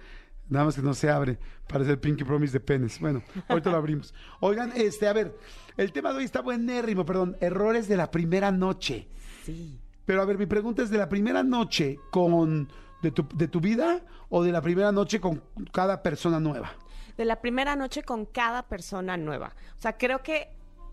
nada 0.48 0.66
más 0.66 0.76
que 0.76 0.82
no 0.82 0.94
se 0.94 1.10
abre, 1.10 1.38
parece 1.68 1.90
el 1.90 1.98
Pinky 1.98 2.24
Promise 2.24 2.52
de 2.52 2.60
penes. 2.60 2.98
Bueno, 3.00 3.22
ahorita 3.48 3.70
lo 3.70 3.76
abrimos. 3.76 4.14
Oigan, 4.40 4.72
este, 4.74 5.08
a 5.08 5.12
ver, 5.12 5.36
el 5.76 5.92
tema 5.92 6.10
de 6.12 6.18
hoy 6.18 6.24
está 6.24 6.40
buenérrimo, 6.40 7.04
perdón, 7.04 7.36
errores 7.40 7.88
de 7.88 7.96
la 7.96 8.10
primera 8.10 8.50
noche. 8.50 9.08
Sí. 9.44 9.78
Pero 10.04 10.22
a 10.22 10.24
ver, 10.24 10.38
mi 10.38 10.46
pregunta 10.46 10.82
es 10.82 10.90
de 10.90 10.98
la 10.98 11.08
primera 11.08 11.42
noche 11.42 11.98
con 12.10 12.68
de 13.02 13.10
tu, 13.10 13.26
de 13.34 13.48
tu 13.48 13.60
vida 13.60 14.00
o 14.28 14.42
de 14.42 14.52
la 14.52 14.60
primera 14.60 14.92
noche 14.92 15.20
con 15.20 15.42
cada 15.72 16.02
persona 16.02 16.40
nueva. 16.40 16.72
De 17.16 17.24
la 17.24 17.40
primera 17.40 17.76
noche 17.76 18.02
con 18.02 18.26
cada 18.26 18.62
persona 18.68 19.16
nueva. 19.16 19.54
O 19.76 19.80
sea, 19.80 19.96
creo 19.96 20.22
que 20.22 20.48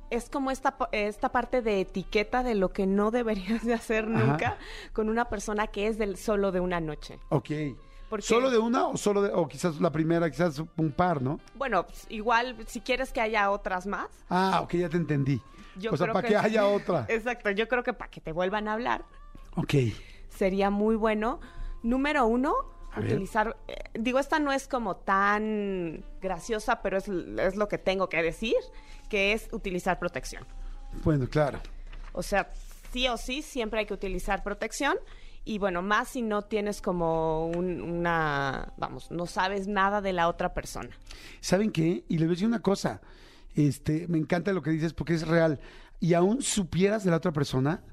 es 0.09 0.29
como 0.29 0.51
esta, 0.51 0.77
esta 0.91 1.29
parte 1.29 1.61
de 1.61 1.81
etiqueta 1.81 2.43
de 2.43 2.55
lo 2.55 2.69
que 2.69 2.85
no 2.85 3.11
deberías 3.11 3.65
de 3.65 3.73
hacer 3.73 4.05
Ajá. 4.05 4.25
nunca 4.25 4.57
con 4.93 5.09
una 5.09 5.29
persona 5.29 5.67
que 5.67 5.87
es 5.87 5.97
del 5.97 6.17
solo 6.17 6.51
de 6.51 6.59
una 6.59 6.79
noche. 6.79 7.19
Ok. 7.29 7.49
Porque- 8.09 8.25
¿Solo 8.25 8.49
de 8.51 8.57
una 8.57 8.87
o 8.87 8.97
solo 8.97 9.21
de, 9.21 9.31
o 9.33 9.47
quizás 9.47 9.79
la 9.81 9.91
primera, 9.91 10.29
quizás 10.29 10.61
un 10.77 10.91
par, 10.91 11.21
¿no? 11.21 11.39
Bueno, 11.55 11.85
pues, 11.87 12.05
igual, 12.09 12.55
si 12.67 12.81
quieres 12.81 13.11
que 13.11 13.21
haya 13.21 13.49
otras 13.51 13.87
más. 13.87 14.07
Ah, 14.29 14.61
ok, 14.61 14.75
ya 14.75 14.89
te 14.89 14.97
entendí. 14.97 15.41
Yo 15.77 15.91
o 15.91 15.97
sea, 15.97 16.13
para 16.13 16.27
que, 16.27 16.37
haya 16.37 16.67
otra. 16.67 17.05
Exacto, 17.09 17.49
yo 17.51 17.67
creo 17.67 17.83
que 17.83 17.93
para 17.93 18.09
que 18.09 18.21
te 18.21 18.31
vuelvan 18.31 18.67
a 18.67 18.73
hablar 18.73 19.03
Ok. 19.57 19.73
sería 20.29 20.69
muy 20.69 20.95
bueno. 20.95 21.39
Número 21.83 22.25
uno, 22.25 22.53
A 22.93 22.99
utilizar, 23.01 23.57
eh, 23.67 23.75
digo, 23.93 24.19
esta 24.19 24.39
no 24.39 24.51
es 24.53 24.67
como 24.67 24.95
tan 24.95 26.05
graciosa, 26.21 26.81
pero 26.81 26.97
es, 26.97 27.07
es 27.09 27.55
lo 27.57 27.67
que 27.67 27.77
tengo 27.77 28.07
que 28.07 28.21
decir, 28.23 28.55
que 29.09 29.33
es 29.33 29.49
utilizar 29.51 29.99
protección. 29.99 30.45
Bueno, 31.03 31.27
claro. 31.27 31.59
O 32.13 32.23
sea, 32.23 32.51
sí 32.93 33.07
o 33.09 33.17
sí, 33.17 33.41
siempre 33.41 33.81
hay 33.81 33.85
que 33.85 33.93
utilizar 33.93 34.43
protección. 34.43 34.97
Y 35.45 35.59
bueno, 35.59 35.81
más 35.83 36.09
si 36.09 36.21
no 36.23 36.41
tienes 36.41 36.81
como 36.81 37.47
un- 37.47 37.81
una, 37.81 38.73
vamos, 38.77 39.11
no 39.11 39.27
sabes 39.27 39.67
nada 39.67 40.01
de 40.01 40.11
la 40.11 40.27
otra 40.27 40.53
persona. 40.53 40.89
¿Saben 41.39 41.71
qué? 41.71 42.03
Y 42.07 42.17
les 42.17 42.27
voy 42.27 42.33
a 42.33 42.35
decir 42.35 42.47
una 42.47 42.61
cosa. 42.61 42.99
Este, 43.53 44.07
me 44.07 44.17
encanta 44.17 44.51
lo 44.53 44.61
que 44.61 44.71
dices 44.71 44.93
porque 44.93 45.13
es 45.13 45.27
real. 45.27 45.59
Y 45.99 46.13
aún 46.15 46.41
supieras 46.41 47.03
de 47.03 47.11
la 47.11 47.17
otra 47.17 47.31
persona, 47.31 47.83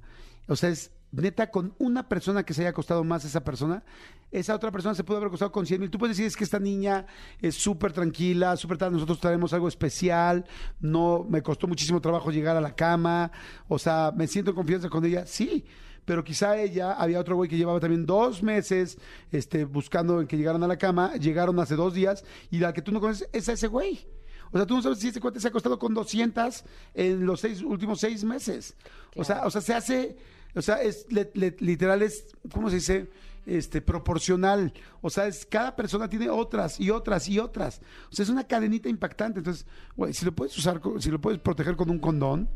o 0.49 0.57
sea, 0.57 0.71
es 0.71 0.91
neta 1.13 1.51
con 1.51 1.75
una 1.79 2.09
persona 2.09 2.43
que 2.43 2.55
se 2.55 2.63
haya 2.63 2.73
costado 2.73 3.05
más 3.05 3.25
esa 3.27 3.45
persona, 3.45 3.85
esa 4.31 4.55
otra 4.55 4.73
persona 4.73 4.95
se 4.95 5.05
puede 5.05 5.19
haber 5.19 5.29
costado 5.31 5.53
con 5.53 5.67
100 5.67 5.79
mil. 5.79 5.91
Tú 5.91 5.99
puedes 5.99 6.17
decir 6.17 6.27
es 6.27 6.37
que 6.37 6.45
esta 6.45 6.59
niña 6.59 7.05
es 7.39 7.55
súper 7.55 7.93
tranquila, 7.93 8.57
súper 8.57 8.79
tal, 8.79 8.93
nosotros 8.93 9.21
traemos 9.21 9.53
algo 9.53 9.69
especial, 9.69 10.47
no 10.81 11.27
me 11.29 11.43
costó 11.43 11.69
muchísimo 11.69 12.01
trabajo 12.01 12.31
llegar 12.31 12.57
a 12.57 12.63
la 12.63 12.75
cama, 12.75 13.31
o 13.69 13.79
sea, 13.79 14.11
me 14.17 14.27
siento 14.27 14.53
en 14.53 14.57
confianza 14.57 14.89
con 14.89 15.05
ella, 15.05 15.27
sí. 15.27 15.67
Pero 16.05 16.25
quizá 16.25 16.57
ella, 16.61 16.93
había 16.95 17.21
otro 17.21 17.37
güey 17.37 17.49
que 17.49 17.57
llevaba 17.57 17.79
también 17.79 18.05
dos 18.07 18.43
meses 18.43 18.99
este, 19.31 19.65
buscando 19.65 20.21
en 20.21 20.27
que 20.27 20.37
llegaran 20.37 20.63
a 20.65 20.67
la 20.67 20.77
cama, 20.77 21.15
llegaron 21.15 21.59
hace 21.61 21.77
dos 21.77 21.95
días 21.95 22.25
y 22.51 22.59
la 22.59 22.73
que 22.73 22.83
tú 22.83 22.91
no 22.91 23.01
conoces 23.01 23.29
es 23.33 23.49
a 23.49 23.53
ese 23.53 23.69
güey. 23.69 24.05
O 24.51 24.59
sea, 24.59 24.67
tú 24.67 24.75
no 24.75 24.83
sabes 24.83 24.99
si 24.99 25.09
ese 25.09 25.21
cuate 25.21 25.41
se 25.41 25.47
ha 25.47 25.51
acostado 25.51 25.79
con 25.79 25.95
200 25.95 26.65
en 26.95 27.25
los 27.25 27.41
seis, 27.41 27.63
últimos 27.63 28.01
seis 28.01 28.23
meses. 28.25 28.75
O 29.17 29.25
sea, 29.25 29.47
o 29.47 29.51
sea, 29.51 29.61
se 29.61 29.73
hace, 29.75 30.17
o 30.55 30.61
sea, 30.61 30.83
es 30.83 31.07
le- 31.11 31.31
le- 31.35 31.57
literal 31.61 32.03
es, 32.03 32.27
¿cómo 32.53 32.69
se 32.69 32.77
dice? 32.77 33.09
Este, 33.47 33.81
proporcional. 33.81 34.73
O 35.01 35.09
sea, 35.11 35.27
es, 35.27 35.47
cada 35.47 35.75
persona 35.75 36.09
tiene 36.09 36.29
otras 36.29 36.79
y 36.81 36.91
otras 36.91 37.29
y 37.29 37.39
otras. 37.39 37.81
O 38.11 38.15
sea, 38.15 38.25
es 38.25 38.29
una 38.29 38.45
cadenita 38.47 38.89
impactante. 38.89 39.39
Entonces, 39.39 39.67
güey, 39.97 40.13
si 40.13 40.25
lo 40.27 40.33
puedes 40.33 40.57
usar, 40.59 40.81
si 40.99 41.11
lo 41.11 41.21
puedes 41.21 41.41
proteger 41.41 41.75
con 41.77 41.89
un 41.91 41.99
condón, 41.99 42.49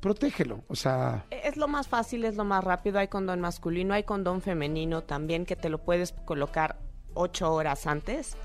protégelo. 0.00 0.62
O 0.68 0.76
sea, 0.76 1.24
Es 1.30 1.56
lo 1.56 1.68
más 1.68 1.88
fácil, 1.88 2.24
es 2.24 2.36
lo 2.36 2.44
más 2.44 2.62
rápido. 2.64 2.98
Hay 2.98 3.08
condón 3.08 3.40
masculino, 3.40 3.94
hay 3.94 4.02
condón 4.04 4.40
femenino 4.40 5.02
también 5.02 5.44
que 5.46 5.56
te 5.56 5.68
lo 5.68 5.78
puedes 5.78 6.12
colocar 6.24 6.78
ocho 7.14 7.52
horas 7.52 7.86
antes. 7.86 8.36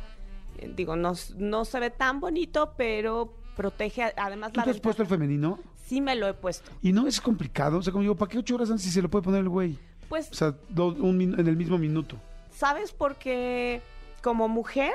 Eh, 0.58 0.72
Digo, 0.75 0.96
no, 0.96 1.13
no 1.38 1.65
se 1.65 1.79
ve 1.79 1.89
tan 1.89 2.20
bonito, 2.20 2.74
pero 2.77 3.34
protege. 3.55 4.13
Además, 4.15 4.51
¿tú 4.53 4.60
la 4.60 4.65
te 4.65 4.72
has 4.72 4.79
puesto 4.79 5.01
el 5.03 5.08
femenino? 5.10 5.60
Sí 5.86 6.00
me 6.01 6.15
lo 6.15 6.27
he 6.27 6.34
puesto. 6.34 6.72
Y 6.81 6.93
no 6.93 7.05
es 7.08 7.20
complicado. 7.20 7.77
O 7.79 7.81
sea, 7.81 7.91
como 7.91 8.01
digo, 8.03 8.15
¿para 8.15 8.29
qué 8.31 8.38
ocho 8.38 8.55
horas 8.55 8.70
antes 8.70 8.84
si 8.86 8.91
se 8.91 9.01
lo 9.01 9.10
puede 9.10 9.24
poner 9.24 9.41
el 9.41 9.50
güey? 9.50 9.77
Pues, 10.08 10.29
O 10.31 10.34
sea, 10.34 10.55
do- 10.70 10.88
un 11.00 11.17
min- 11.17 11.38
en 11.39 11.48
el 11.48 11.55
mismo 11.58 11.77
minuto. 11.77 12.17
¿sabes? 12.53 12.91
Porque 12.91 13.81
como 14.22 14.48
mujer, 14.48 14.93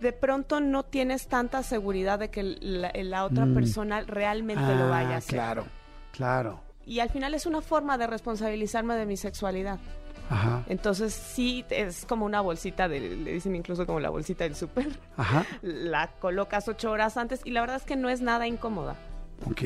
de 0.00 0.12
pronto 0.12 0.60
no 0.60 0.84
tienes 0.84 1.26
tanta 1.26 1.62
seguridad 1.62 2.18
de 2.18 2.28
que 2.30 2.42
la, 2.42 2.92
la 2.94 3.24
otra 3.24 3.46
Mm. 3.46 3.54
persona 3.54 4.00
realmente 4.02 4.62
lo 4.76 4.88
vaya 4.90 5.10
a 5.10 5.14
Ah, 5.14 5.16
hacer. 5.16 5.34
Claro, 5.36 5.64
claro. 6.18 6.60
Y 6.84 6.98
al 7.00 7.10
final 7.10 7.32
es 7.34 7.46
una 7.46 7.60
forma 7.60 7.96
de 7.96 8.06
responsabilizarme 8.06 8.96
de 8.96 9.06
mi 9.06 9.16
sexualidad. 9.16 9.78
Ajá, 10.30 10.64
Entonces 10.66 11.14
sí, 11.14 11.64
es 11.70 12.04
como 12.04 12.26
una 12.26 12.42
bolsita, 12.42 12.86
de, 12.88 13.00
le 13.00 13.32
dicen 13.32 13.54
incluso 13.56 13.86
como 13.86 13.98
la 14.00 14.10
bolsita 14.10 14.44
del 14.44 14.54
súper. 14.56 14.88
ajá. 15.16 15.46
La 15.62 16.08
colocas 16.18 16.68
ocho 16.68 16.90
horas 16.90 17.16
antes 17.16 17.40
y 17.46 17.50
la 17.52 17.62
verdad 17.62 17.76
es 17.76 17.84
que 17.84 17.96
no 17.96 18.10
es 18.10 18.20
nada 18.20 18.46
incómoda. 18.46 18.96
Ok. 19.46 19.62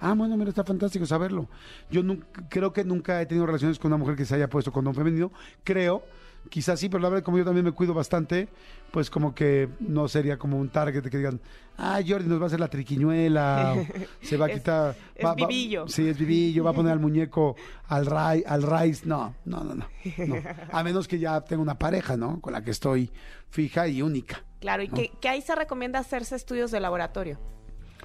Ah, 0.00 0.12
bueno, 0.14 0.36
mira, 0.36 0.50
está 0.50 0.64
fantástico 0.64 1.06
saberlo. 1.06 1.48
Yo 1.90 2.02
nunca, 2.02 2.26
creo 2.50 2.72
que 2.74 2.84
nunca 2.84 3.22
he 3.22 3.26
tenido 3.26 3.46
relaciones 3.46 3.78
con 3.78 3.90
una 3.92 3.96
mujer 3.96 4.16
que 4.16 4.26
se 4.26 4.34
haya 4.34 4.50
puesto 4.50 4.72
condón 4.72 4.94
femenino. 4.94 5.32
Creo, 5.62 6.02
quizás 6.50 6.80
sí, 6.80 6.90
pero 6.90 7.02
la 7.02 7.08
verdad, 7.08 7.24
como 7.24 7.38
yo 7.38 7.44
también 7.44 7.64
me 7.64 7.72
cuido 7.72 7.94
bastante, 7.94 8.48
pues 8.94 9.10
como 9.10 9.34
que 9.34 9.68
no 9.80 10.06
sería 10.06 10.38
como 10.38 10.56
un 10.56 10.68
target 10.68 11.02
de 11.02 11.10
que 11.10 11.16
digan, 11.18 11.40
ah, 11.78 11.98
Jordi 12.06 12.28
nos 12.28 12.38
va 12.38 12.44
a 12.44 12.46
hacer 12.46 12.60
la 12.60 12.68
triquiñuela, 12.68 13.74
o 13.76 13.86
se 14.24 14.36
va 14.36 14.46
a 14.46 14.50
quitar. 14.50 14.94
es 15.16 15.26
va- 15.26 15.34
vivillo. 15.34 15.88
sí, 15.88 16.06
es 16.08 16.16
vivillo, 16.16 16.62
va 16.62 16.70
a 16.70 16.74
poner 16.74 16.92
al 16.92 17.00
muñeco 17.00 17.56
al, 17.88 18.06
rai, 18.06 18.44
al 18.46 18.62
raíz. 18.62 19.04
No, 19.04 19.34
no, 19.44 19.64
no, 19.64 19.74
no, 19.74 19.84
no. 20.26 20.36
A 20.70 20.84
menos 20.84 21.08
que 21.08 21.18
ya 21.18 21.40
tenga 21.40 21.60
una 21.60 21.76
pareja, 21.76 22.16
¿no? 22.16 22.40
Con 22.40 22.52
la 22.52 22.62
que 22.62 22.70
estoy 22.70 23.10
fija 23.50 23.88
y 23.88 24.00
única. 24.00 24.44
Claro, 24.60 24.84
y 24.84 24.88
que, 24.88 25.10
que 25.20 25.28
ahí 25.28 25.42
se 25.42 25.56
recomienda 25.56 25.98
hacerse 25.98 26.36
estudios 26.36 26.70
de 26.70 26.78
laboratorio. 26.78 27.40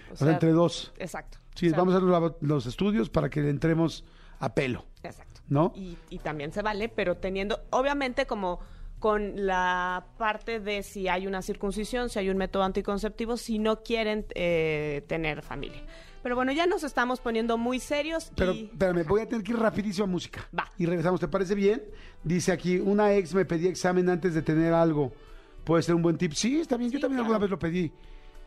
O 0.10 0.14
O 0.14 0.16
sea, 0.16 0.32
entre 0.32 0.52
dos. 0.54 0.92
Exacto. 0.98 1.38
Sí, 1.54 1.68
O 1.68 1.70
sea, 1.70 1.78
vamos 1.78 1.94
a 1.94 1.98
hacer 1.98 2.10
los, 2.10 2.34
los 2.42 2.66
estudios 2.66 3.12
para 3.12 3.30
que 3.30 3.42
le 3.42 3.52
entremos 3.52 4.04
a 4.40 4.56
pelo. 4.56 4.86
Exacto. 5.04 5.42
¿No? 5.50 5.72
Y, 5.76 6.00
y 6.10 6.18
también 6.18 6.52
se 6.52 6.64
vale, 6.64 6.90
pero 6.90 7.16
teniendo, 7.18 7.60
obviamente 7.70 8.26
como 8.26 8.60
con 9.00 9.46
la 9.46 10.06
parte 10.18 10.60
de 10.60 10.84
si 10.84 11.08
hay 11.08 11.26
una 11.26 11.42
circuncisión, 11.42 12.10
si 12.10 12.20
hay 12.20 12.30
un 12.30 12.38
método 12.38 12.64
anticonceptivo, 12.64 13.38
si 13.38 13.58
no 13.58 13.82
quieren 13.82 14.26
eh, 14.36 15.04
tener 15.08 15.42
familia. 15.42 15.82
Pero 16.22 16.36
bueno, 16.36 16.52
ya 16.52 16.66
nos 16.66 16.84
estamos 16.84 17.22
poniendo 17.22 17.58
muy 17.58 17.80
serios 17.80 18.32
Pero 18.36 18.54
y... 18.54 18.66
espérame, 18.66 19.06
voy 19.08 19.22
a 19.22 19.26
tener 19.28 19.44
que 19.44 19.54
ir 19.54 19.60
rapidísimo 19.60 20.04
a 20.04 20.08
música. 20.08 20.48
Va. 20.58 20.70
Y 20.78 20.86
regresamos, 20.86 21.20
¿te 21.22 21.30
parece 21.30 21.56
bien? 21.56 21.82
Dice 22.24 22.52
aquí, 22.52 22.78
una 22.78 23.14
ex 23.14 23.34
me 23.34 23.46
pedía 23.46 23.70
examen 23.70 24.10
antes 24.10 24.34
de 24.34 24.42
tener 24.42 24.74
algo. 24.74 25.14
¿Puede 25.64 25.84
ser 25.84 25.96
un 25.96 26.02
buen 26.02 26.18
tip? 26.18 26.34
Sí, 26.34 26.60
está 26.60 26.76
bien. 26.76 26.92
Yo 26.92 27.00
también 27.00 27.20
alguna 27.22 27.38
vez 27.38 27.50
lo 27.50 27.58
pedí. 27.58 27.92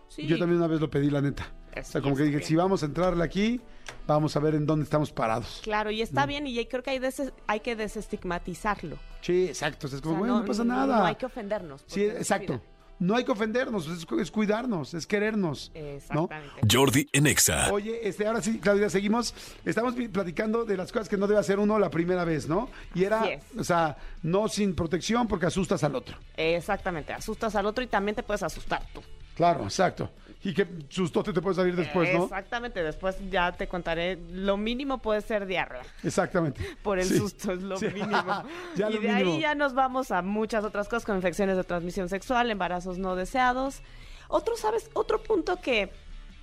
Sí. 0.09 0.27
Yo 0.27 0.39
también 0.39 0.59
una 0.59 0.67
vez 0.67 0.81
lo 0.81 0.91
pedí, 0.91 1.09
la 1.09 1.23
neta. 1.23 1.51
O 1.71 1.75
sea, 1.77 1.85
sí, 1.85 2.01
como 2.03 2.15
que 2.15 2.25
dije, 2.25 2.37
bien. 2.37 2.49
si 2.49 2.55
vamos 2.55 2.83
a 2.83 2.87
entrarle 2.87 3.25
aquí, 3.25 3.63
vamos 4.07 4.37
a 4.37 4.41
ver 4.41 4.55
en 4.55 4.67
dónde 4.67 4.85
estamos 4.85 5.11
parados. 5.11 5.61
Claro, 5.63 5.91
y 5.91 6.03
está 6.03 6.27
bien, 6.27 6.47
y 6.47 6.63
creo 6.67 6.83
que 6.83 7.01
hay 7.47 7.61
que 7.61 7.77
desestigmatizarlo. 7.77 8.99
Sí, 9.23 9.47
exacto. 9.47 9.87
O 9.87 9.91
sea, 9.91 9.97
es 9.97 10.03
como, 10.03 10.15
O 10.15 10.19
sea, 10.19 10.21
bueno, 10.21 10.41
no, 10.41 10.45
pasa 10.45 10.65
nada. 10.65 10.99
No 10.99 11.05
hay 11.07 11.15
que 11.15 11.27
ofendernos. 11.27 11.85
Sí, 11.87 12.05
exacto. 12.05 12.61
No 12.99 13.17
hay 13.17 13.25
que 13.25 13.33
ofendernos, 13.33 13.89
es, 13.89 14.07
es 14.21 14.31
cuidarnos, 14.31 14.95
es 14.95 15.09
querernos. 15.09 15.73
¿no? 15.75 15.81
Exactamente. 15.81 16.61
Jordi 16.71 17.09
en 17.13 17.27
Exa. 17.27 17.73
Oye, 17.73 18.07
este, 18.07 18.29
ahora 18.29 18.41
sí, 18.41 18.61
Claudia, 18.61 18.89
seguimos. 18.91 19.35
Estamos 19.65 19.95
platicando 20.13 20.65
de 20.65 20.77
las 20.77 20.93
cosas 20.93 21.09
que 21.09 21.17
no 21.17 21.27
debe 21.27 21.41
hacer 21.41 21.59
uno 21.59 21.81
la 21.81 21.91
primera 21.91 22.25
vez, 22.25 22.49
¿no? 22.49 22.69
Y 22.95 23.03
era, 23.03 23.23
Así 23.23 23.33
es. 23.33 23.43
o 23.59 23.65
sea, 23.65 23.97
no 24.23 24.47
sin 24.49 24.77
protección 24.77 25.27
porque 25.27 25.47
asustas 25.47 25.83
al 25.83 25.97
otro. 25.97 26.17
Exactamente, 26.37 27.13
asustas 27.13 27.57
al 27.57 27.67
otro 27.67 27.83
y 27.83 27.89
también 27.89 28.15
te 28.15 28.23
puedes 28.23 28.45
asustar 28.45 28.87
tú. 28.95 29.01
Claro, 29.35 29.65
exacto. 29.65 30.11
Y 30.45 30.53
qué 30.55 30.67
sustote 30.89 31.33
te 31.33 31.41
puede 31.41 31.55
salir 31.55 31.77
después, 31.77 32.13
¿no? 32.13 32.25
Exactamente, 32.25 32.83
después 32.83 33.17
ya 33.31 33.53
te 33.53 33.69
contaré, 33.69 34.19
lo 34.31 34.57
mínimo 34.57 34.99
puede 34.99 35.21
ser 35.21 35.47
diarrea. 35.47 35.83
Exactamente. 36.03 36.61
Por 36.83 36.99
el 36.99 37.05
Sí. 37.07 37.19
susto 37.19 37.53
es 37.53 37.63
lo 37.63 37.77
Sí. 37.77 37.87
mínimo. 37.95 38.43
Ya 38.75 38.91
y 38.91 38.95
lo 38.95 39.01
de 39.01 39.09
mínimo. 39.09 39.33
ahí 39.35 39.41
ya 39.41 39.55
nos 39.55 39.75
vamos 39.75 40.11
a 40.11 40.21
muchas 40.23 40.65
otras 40.65 40.89
cosas, 40.89 41.05
con 41.05 41.15
infecciones 41.17 41.57
de 41.57 41.63
transmisión 41.65 42.09
sexual, 42.09 42.51
embarazos 42.51 42.99
no 42.99 43.15
deseados. 43.15 43.83
Otro, 44.29 44.57
¿sabes? 44.57 44.91
Otro 44.95 45.23
punto 45.23 45.61
que 45.61 45.91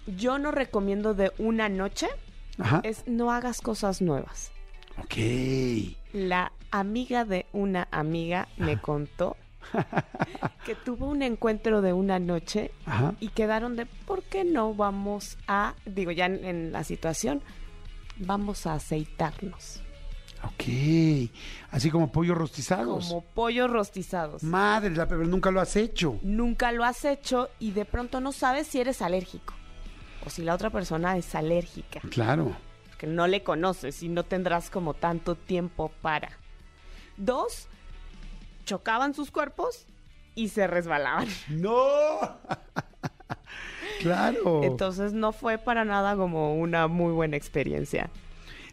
yo 0.07 0.39
no 0.39 0.51
recomiendo 0.51 1.13
de 1.13 1.31
una 1.37 1.67
noche 1.67 2.07
Ajá. 2.57 2.79
es 2.83 3.03
no 3.05 3.31
hagas 3.31 3.59
cosas 3.61 4.01
nuevas. 4.01 4.51
Ok. 4.97 5.15
La 6.13 6.51
amiga 6.71 7.25
de 7.25 7.45
una 7.51 7.87
amiga 7.91 8.47
me 8.57 8.79
contó 8.79 9.35
que 10.65 10.75
tuvo 10.75 11.07
un 11.07 11.21
encuentro 11.21 11.81
de 11.81 11.93
una 11.93 12.19
noche 12.19 12.71
Ajá. 12.85 13.13
y 13.19 13.29
quedaron 13.29 13.75
de, 13.75 13.85
¿por 13.85 14.23
qué 14.23 14.43
no 14.43 14.73
vamos 14.73 15.37
a, 15.47 15.75
digo 15.85 16.11
ya 16.11 16.25
en, 16.25 16.43
en 16.45 16.71
la 16.71 16.83
situación, 16.83 17.41
vamos 18.17 18.65
a 18.67 18.73
aceitarnos? 18.73 19.81
Ok. 20.43 21.29
Así 21.71 21.91
como 21.91 22.11
pollos 22.11 22.37
rostizados. 22.37 23.07
Como 23.07 23.21
pollos 23.23 23.69
rostizados. 23.69 24.41
Madre, 24.43 24.91
la 24.91 25.05
pero 25.07 25.25
nunca 25.25 25.51
lo 25.51 25.59
has 25.59 25.75
hecho. 25.75 26.17
Nunca 26.21 26.71
lo 26.71 26.85
has 26.85 27.03
hecho 27.03 27.49
y 27.59 27.71
de 27.71 27.83
pronto 27.85 28.21
no 28.21 28.31
sabes 28.31 28.67
si 28.67 28.79
eres 28.79 29.01
alérgico 29.01 29.53
o 30.25 30.29
si 30.29 30.41
la 30.43 30.53
otra 30.53 30.69
persona 30.69 31.17
es 31.17 31.35
alérgica, 31.35 31.99
Claro. 32.09 32.55
que 32.97 33.07
no 33.07 33.27
le 33.27 33.43
conoces 33.43 34.01
y 34.03 34.07
no 34.09 34.23
tendrás 34.23 34.69
como 34.69 34.93
tanto 34.93 35.35
tiempo 35.35 35.91
para. 36.01 36.37
Dos, 37.17 37.67
chocaban 38.69 39.15
sus 39.15 39.31
cuerpos 39.31 39.87
y 40.35 40.49
se 40.49 40.67
resbalaban. 40.67 41.27
¡No! 41.49 41.73
claro. 44.01 44.63
Entonces 44.63 45.13
no 45.13 45.31
fue 45.31 45.57
para 45.57 45.85
nada 45.85 46.15
como 46.15 46.55
una 46.55 46.87
muy 46.87 47.11
buena 47.11 47.35
experiencia. 47.35 48.09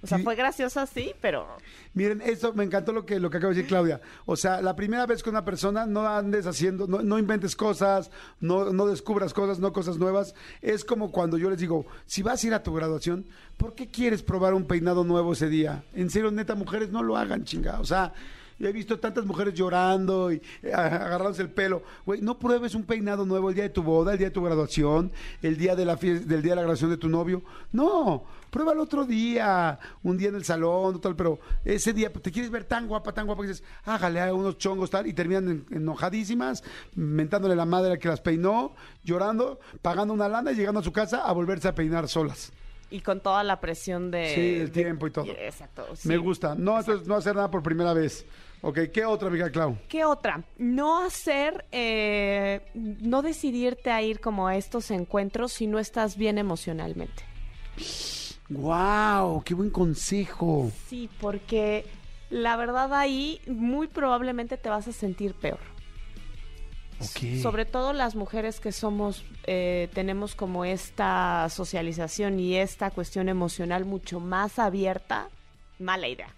O 0.03 0.07
sea, 0.07 0.19
Sí. 0.19 0.25
fue 0.25 0.37
graciosa, 0.37 0.87
sí, 0.87 1.15
pero 1.21 1.49
Miren, 1.95 2.21
eso 2.21 2.53
me 2.53 2.63
encantó 2.63 2.93
lo 2.93 3.07
que, 3.07 3.19
lo 3.19 3.31
que 3.31 3.39
acaba 3.39 3.53
de 3.55 3.57
decir 3.57 3.69
Claudia. 3.69 4.03
O 4.27 4.37
sea, 4.37 4.61
la 4.61 4.77
primera 4.77 5.07
vez 5.07 5.23
con 5.23 5.33
una 5.33 5.47
persona, 5.47 5.87
no 5.87 6.07
andes 6.07 6.47
haciendo, 6.47 6.87
no, 6.87 7.01
no 7.01 7.19
inventes 7.19 7.57
cosas, 7.57 8.11
no, 8.39 8.71
no 8.75 8.87
descubras 8.87 9.33
cosas, 9.33 9.59
no 9.59 9.73
cosas 9.73 9.97
nuevas. 9.97 10.35
Es 10.61 10.85
como 10.85 11.11
cuando 11.11 11.39
yo 11.39 11.49
les 11.49 11.59
digo, 11.59 11.87
si 12.05 12.23
vas 12.23 12.45
a 12.45 12.47
ir 12.49 12.55
a 12.55 12.63
tu 12.63 12.75
graduación, 12.75 13.27
¿por 13.57 13.75
qué 13.75 13.89
quieres 13.89 14.23
probar 14.23 14.53
un 14.53 14.67
peinado 14.67 15.05
nuevo 15.05 15.33
ese 15.33 15.49
día? 15.49 15.85
En 15.95 16.11
serio, 16.11 16.31
neta, 16.31 16.55
mujeres, 16.55 16.91
no 16.91 17.03
lo 17.03 17.17
hagan, 17.17 17.45
chinga. 17.45 17.81
O 17.81 17.85
sea, 17.87 18.13
yo 18.59 18.69
he 18.69 18.73
visto 18.73 18.99
tantas 18.99 19.25
mujeres 19.27 19.55
llorando 19.55 20.33
y 20.33 20.41
eh, 20.63 20.73
agarrándose 20.73 21.43
el 21.43 21.51
pelo. 21.51 21.83
Güey, 22.05 22.21
no 22.23 22.39
pruebes 22.39 22.75
un 22.75 22.85
peinado 22.85 23.27
nuevo 23.27 23.49
el 23.51 23.55
día 23.55 23.65
de 23.65 23.71
tu 23.71 23.83
boda, 23.83 24.13
el 24.13 24.19
día 24.19 24.29
de 24.29 24.35
tu 24.35 24.43
graduación, 24.43 25.13
el 25.43 25.57
día 25.57 25.77
de 25.77 25.85
la 25.85 25.97
del 25.97 26.27
día 26.43 26.53
de 26.53 26.57
la 26.57 26.63
graduación 26.63 26.91
de 26.91 26.97
tu 26.97 27.09
novio. 27.09 27.43
No, 27.73 28.25
prueba 28.51 28.73
el 28.73 28.79
otro 28.81 29.05
día, 29.05 29.79
un 30.03 30.17
día 30.17 30.29
en 30.31 30.37
el 30.37 30.45
salón, 30.45 31.01
tal, 31.01 31.15
pero 31.17 31.39
ese 31.65 31.93
día 31.93 32.11
pues, 32.13 32.23
te 32.23 32.33
quieres 32.33 32.51
ver 32.51 32.65
tan 32.65 32.87
guapa, 32.89 33.13
tan 33.13 33.27
guapa 33.27 33.43
que 33.43 33.49
dices, 33.49 33.65
hágale 33.85 34.21
a 34.21 34.33
unos 34.33 34.57
chongos 34.57 34.89
tal, 34.89 35.07
y 35.07 35.13
terminan 35.13 35.49
en- 35.49 35.67
enojadísimas, 35.77 36.63
mentándole 36.95 37.55
la 37.57 37.67
madre 37.67 37.93
a 37.95 37.97
que 37.99 38.09
las 38.09 38.21
peinó, 38.21 38.75
llorando, 39.05 39.61
pagando 39.83 40.15
una 40.15 40.29
lana 40.29 40.53
y 40.53 40.55
llegando 40.55 40.81
a 40.81 40.83
su 40.83 40.93
casa 40.93 41.23
a 41.27 41.33
volverse 41.33 41.69
a 41.69 41.75
peinar 41.75 42.09
solas. 42.09 42.53
y 42.89 43.01
con 43.01 43.21
toda 43.21 43.43
la 43.43 43.61
presión 43.61 44.13
de 44.13 44.33
Sí, 44.33 44.41
el 44.61 44.67
de- 44.67 44.83
tiempo 44.83 45.09
y 45.09 45.11
todo. 45.11 45.27
Exacto. 45.27 45.85
sí. 45.97 46.07
Me 46.07 46.17
gusta. 46.19 46.55
No, 46.55 46.79
entonces 46.79 47.07
no 47.09 47.17
hacer 47.17 47.35
nada 47.35 47.51
por 47.51 47.61
primera 47.61 47.93
vez. 47.93 48.25
Ok, 48.67 48.81
¿qué 48.93 49.05
otra, 49.05 49.29
amiga 49.29 49.49
Clau? 49.49 49.79
¿Qué 49.89 50.05
otra? 50.05 50.43
No 50.59 51.01
hacer, 51.01 51.65
eh, 51.71 52.63
no 52.75 53.23
decidirte 53.23 53.93
a 53.93 54.03
ir 54.03 54.19
como 54.19 54.49
a 54.49 54.57
estos 54.57 54.91
encuentros 54.91 55.53
si 55.53 55.69
no 55.69 55.79
estás 55.79 56.17
bien 56.17 56.37
emocionalmente. 56.37 57.23
¡Wow! 58.49 59.45
¡Qué 59.45 59.55
buen 59.55 59.71
consejo! 59.71 60.73
Sí, 60.89 61.09
porque 61.21 61.87
la 62.29 62.57
verdad 62.57 62.93
ahí 62.93 63.41
muy 63.47 63.87
probablemente 63.87 64.57
te 64.57 64.69
vas 64.69 64.89
a 64.89 64.93
sentir 64.93 65.35
peor. 65.35 65.61
Sobre 67.41 67.67
todo 67.67 67.93
las 67.93 68.17
mujeres 68.17 68.59
que 68.59 68.73
somos, 68.73 69.25
eh, 69.45 69.89
tenemos 69.95 70.35
como 70.35 70.65
esta 70.65 71.49
socialización 71.51 72.41
y 72.41 72.57
esta 72.57 72.91
cuestión 72.91 73.29
emocional 73.29 73.85
mucho 73.85 74.19
más 74.19 74.59
abierta, 74.59 75.29
mala 75.79 76.09
idea. 76.09 76.35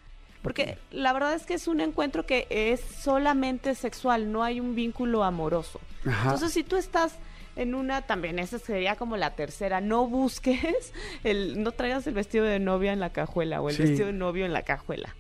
Porque 0.48 0.78
la 0.90 1.12
verdad 1.12 1.34
es 1.34 1.44
que 1.46 1.54
es 1.54 1.68
un 1.68 1.80
encuentro 1.80 2.26
que 2.26 2.46
es 2.50 2.80
solamente 2.80 3.74
sexual, 3.74 4.32
no 4.32 4.42
hay 4.42 4.60
un 4.60 4.74
vínculo 4.74 5.24
amoroso. 5.24 5.80
Ajá. 6.06 6.24
Entonces, 6.24 6.52
si 6.52 6.64
tú 6.64 6.76
estás 6.76 7.14
en 7.56 7.74
una, 7.74 8.02
también 8.02 8.38
esa 8.38 8.58
sería 8.58 8.94
como 8.96 9.16
la 9.16 9.34
tercera, 9.34 9.80
no 9.80 10.06
busques, 10.06 10.92
el, 11.24 11.62
no 11.62 11.72
traigas 11.72 12.06
el 12.06 12.14
vestido 12.14 12.44
de 12.44 12.58
novia 12.60 12.92
en 12.92 13.00
la 13.00 13.10
cajuela 13.12 13.60
o 13.60 13.68
el 13.68 13.76
Sí. 13.76 13.82
vestido 13.82 14.06
de 14.06 14.12
novio 14.12 14.44
en 14.46 14.52
la 14.52 14.62
cajuela. 14.62 15.14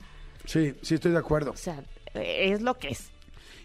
Sí, 0.44 0.74
sí 0.82 0.94
estoy 0.94 1.12
de 1.12 1.18
acuerdo. 1.18 1.50
O 1.50 1.56
sea, 1.56 1.82
es 2.14 2.62
lo 2.62 2.78
que 2.78 2.88
es. 2.88 3.10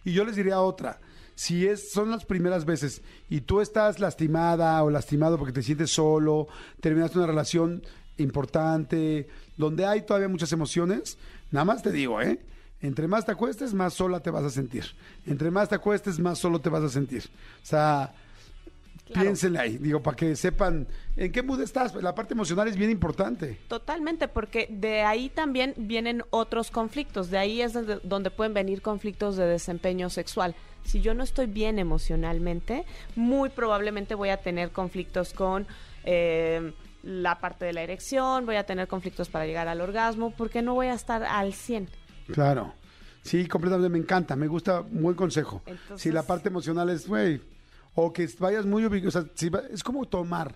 Y 0.03 0.13
yo 0.13 0.25
les 0.25 0.36
diría 0.36 0.60
otra. 0.60 1.00
Si 1.36 1.65
es, 1.67 1.91
son 1.91 2.12
las 2.12 2.25
primeras 2.25 2.65
veces 2.65 3.01
y 3.29 3.41
tú 3.41 3.62
estás 3.62 4.00
lastimada 4.00 4.84
o 4.84 4.89
lastimado 4.91 5.38
porque 5.38 5.53
te 5.53 5.63
sientes 5.63 5.89
solo, 5.91 6.48
terminaste 6.82 7.17
una 7.17 7.25
relación, 7.27 7.82
importante, 8.17 9.27
donde 9.58 9.86
hay 9.86 10.01
todavía 10.03 10.27
muchas 10.27 10.51
emociones, 10.51 11.17
nada 11.53 11.63
más 11.63 11.81
te 11.81 11.91
digo, 11.91 12.22
¿eh? 12.22 12.39
Entre 12.81 13.07
más 13.07 13.25
te 13.25 13.31
acuestes, 13.31 13.74
más 13.74 13.93
sola 13.93 14.19
te 14.19 14.29
vas 14.29 14.43
a 14.43 14.50
sentir. 14.50 14.83
Entre 15.25 15.50
más 15.50 15.69
te 15.69 15.75
acuestes, 15.75 16.19
más 16.19 16.38
solo 16.38 16.60
te 16.60 16.67
vas 16.69 16.83
a 16.83 16.89
sentir. 16.89 17.24
O 17.62 17.65
sea, 17.65 18.13
Claro. 19.05 19.22
piénsenle 19.22 19.60
ahí, 19.60 19.77
digo, 19.77 20.01
para 20.01 20.15
que 20.15 20.36
sepan 20.36 20.88
en 21.17 21.31
qué 21.31 21.43
mood 21.43 21.62
estás. 21.62 21.93
La 21.95 22.15
parte 22.15 22.33
emocional 22.33 22.67
es 22.69 22.77
bien 22.77 22.89
importante. 22.89 23.60
Totalmente, 23.67 24.27
porque 24.29 24.67
de 24.69 25.01
ahí 25.01 25.29
también 25.29 25.74
vienen 25.77 26.24
otros 26.29 26.72
conflictos. 26.72 27.29
De 27.29 27.38
ahí 27.38 27.62
es 27.62 27.74
donde, 27.74 28.00
donde 28.03 28.31
pueden 28.31 28.53
venir 28.53 28.81
conflictos 28.81 29.36
de 29.36 29.45
desempeño 29.45 30.10
sexual. 30.10 30.55
Si 30.86 31.01
yo 31.01 31.13
no 31.13 31.24
estoy 31.24 31.45
bien 31.48 31.79
emocionalmente, 31.79 32.86
muy 33.15 33.50
probablemente 33.50 34.15
voy 34.15 34.29
a 34.29 34.38
tener 34.38 34.72
conflictos 34.72 35.33
con 35.33 35.67
eh, 36.05 36.74
la 37.03 37.39
parte 37.39 37.65
de 37.65 37.74
la 37.74 37.81
erección, 37.81 38.45
voy 38.45 38.55
a 38.55 38.65
tener 38.65 38.88
conflictos 38.88 39.29
para 39.29 39.45
llegar 39.45 39.67
al 39.67 39.81
orgasmo, 39.81 40.31
porque 40.36 40.62
no 40.62 40.74
voy 40.74 40.88
a 40.88 40.93
estar 40.93 41.24
al 41.24 41.53
100. 41.53 41.89
Claro. 42.33 42.74
Sí, 43.22 43.48
completamente 43.48 43.89
me 43.89 43.98
encanta, 44.00 44.36
me 44.36 44.48
gusta, 44.48 44.79
buen 44.81 45.15
consejo. 45.15 45.62
Entonces- 45.65 46.01
si 46.01 46.12
la 46.12 46.24
parte 46.24 46.50
emocional 46.50 46.89
es, 46.89 47.07
güey, 47.07 47.41
o 47.95 48.12
que 48.12 48.27
vayas 48.39 48.65
muy 48.65 48.83
o 48.86 49.12
sea, 49.12 49.25
si 49.36 49.50
va- 49.50 49.63
es 49.69 49.83
como 49.83 50.05
tomar. 50.05 50.55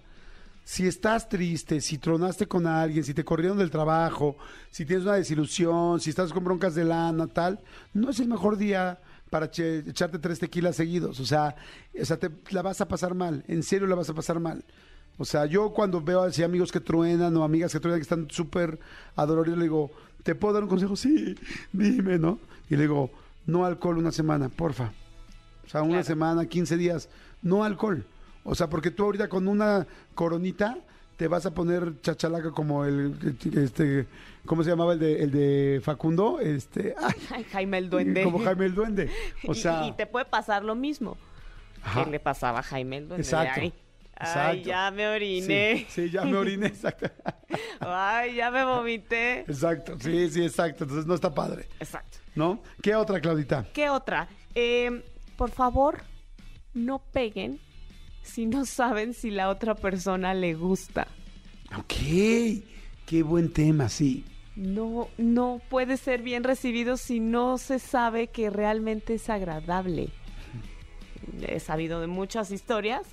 Si 0.64 0.86
estás 0.86 1.30
triste, 1.30 1.80
si 1.80 1.98
tronaste 1.98 2.46
con 2.46 2.68
alguien, 2.68 3.04
si 3.06 3.14
te 3.14 3.24
corrieron 3.24 3.58
del 3.58 3.72
trabajo, 3.72 4.36
si 4.70 4.86
tienes 4.86 5.06
una 5.06 5.16
desilusión, 5.16 6.02
si 6.02 6.10
estás 6.10 6.34
con 6.34 6.44
broncas 6.44 6.76
de 6.76 6.84
lana, 6.84 7.28
tal, 7.28 7.62
no 7.94 8.10
es 8.10 8.20
el 8.20 8.28
mejor 8.28 8.58
día 8.58 9.00
para 9.30 9.50
che- 9.50 9.80
echarte 9.88 10.20
tres 10.20 10.40
tequilas 10.40 10.76
seguidos. 10.76 11.22
O 11.22 11.26
sea, 11.26 11.56
o 12.02 12.04
sea, 12.06 12.18
te 12.18 12.30
la 12.52 12.62
vas 12.64 12.82
a 12.82 12.88
pasar 12.90 13.14
mal, 13.14 13.46
en 13.48 13.64
serio 13.64 13.88
la 13.88 13.96
vas 13.96 14.10
a 14.10 14.14
pasar 14.14 14.42
mal. 14.42 14.66
O 15.18 15.26
sea, 15.26 15.46
yo 15.46 15.72
cuando 15.72 16.00
veo 16.02 16.22
así 16.22 16.44
amigos 16.44 16.72
que 16.72 16.80
truenan 16.80 17.36
o 17.38 17.44
amigas 17.44 17.72
que 17.74 17.80
truenan 17.80 18.00
que 18.00 18.04
están 18.04 18.30
súper 18.30 18.80
adoloridos, 19.16 19.58
le 19.58 19.66
digo, 19.66 19.92
¿te 20.24 20.36
puedo 20.36 20.54
dar 20.54 20.64
un 20.64 20.70
consejo? 20.70 20.96
Sí, 20.96 21.36
dime, 21.74 22.20
¿no? 22.20 22.40
Y 22.70 22.76
le 22.76 22.84
digo, 22.84 23.10
no 23.46 23.66
alcohol 23.66 23.98
una 23.98 24.12
semana, 24.12 24.50
porfa. 24.50 24.92
O 25.66 25.70
sea, 25.70 25.82
una 25.82 25.90
Claro. 25.92 26.04
semana, 26.06 26.46
15 26.46 26.78
días, 26.78 27.10
no 27.42 27.64
alcohol. 27.64 28.06
O 28.44 28.54
sea, 28.56 28.70
porque 28.70 28.92
tú 28.92 29.04
ahorita 29.06 29.28
con 29.28 29.48
una 29.48 29.88
coronita 30.16 30.78
te 31.18 31.28
vas 31.28 31.46
a 31.48 31.52
poner 31.52 32.00
chachalaca 32.02 32.52
como 32.52 32.86
el, 32.86 33.16
este, 33.56 34.06
¿cómo 34.46 34.64
se 34.64 34.70
llamaba 34.70 34.94
el 34.94 35.00
de, 35.00 35.24
el 35.24 35.32
de 35.32 35.82
Facundo? 35.84 36.40
Este, 36.40 36.94
ay, 37.02 37.14
Ay, 37.32 37.44
Jaime 37.46 37.80
el 37.80 37.90
duende. 37.90 38.24
como 38.24 38.38
Jaime 38.40 38.66
el 38.68 38.76
Duende. 38.76 39.10
O 39.48 39.56
sea, 39.56 39.88
y, 39.88 39.94
te 39.94 40.06
puede 40.06 40.26
pasar 40.26 40.64
lo 40.64 40.76
mismo 40.76 41.18
Ajá. 41.84 42.06
que 42.06 42.12
le 42.12 42.20
pasaba 42.20 42.60
a 42.60 42.64
Jaime 42.64 42.98
el 42.98 43.08
duende. 43.08 43.24
Exacto. 43.24 43.54
Ay, 43.62 43.68
Exacto. 43.68 43.87
Ay, 44.20 44.64
ya 44.64 44.92
me 44.92 45.08
oriné. 45.08 45.78
Sí, 45.78 45.86
sí, 45.90 46.10
ya 46.10 46.24
me 46.24 46.38
oriné, 46.38 46.68
exacto. 46.68 47.10
Ay, 47.80 48.36
ya 48.36 48.52
me 48.52 48.64
vomité. 48.66 49.42
Exacto, 49.42 49.98
sí, 50.00 50.30
sí, 50.30 50.44
exacto. 50.44 50.84
Entonces 50.84 51.06
no 51.06 51.16
está 51.16 51.34
padre, 51.34 51.68
Exacto. 51.80 52.18
¿no? 52.36 52.62
¿Qué 52.82 52.96
otra, 52.96 53.20
Claudita? 53.22 53.68
¿Qué 53.74 53.90
otra? 53.90 54.28
Eh, 54.56 55.04
por 55.36 55.52
favor, 55.52 56.04
no 56.74 57.00
peguen 57.00 57.60
si 58.24 58.46
no 58.46 58.66
saben 58.66 59.14
si 59.14 59.30
la 59.32 59.50
otra 59.50 59.76
persona 59.76 60.34
le 60.34 60.54
gusta. 60.54 61.08
Ok, 61.78 61.94
qué 63.06 63.24
buen 63.24 63.52
tema, 63.52 63.90
sí. 63.90 64.26
No, 64.56 65.08
no 65.18 65.62
puede 65.70 65.98
ser 65.98 66.24
bien 66.24 66.44
recibido 66.44 66.98
si 66.98 67.20
no 67.20 67.58
se 67.58 67.80
sabe 67.80 68.28
que 68.28 68.50
realmente 68.50 69.14
es 69.16 69.30
agradable. 69.30 70.10
He 71.48 71.60
sabido 71.60 72.02
de 72.02 72.08
muchas 72.08 72.52
historias 72.52 73.06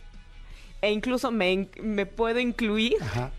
e 0.84 0.92
incluso 0.92 1.30
me, 1.30 1.68
me 1.82 2.06
puedo 2.06 2.38
incluir 2.38 2.96
Ajá. 3.00 3.32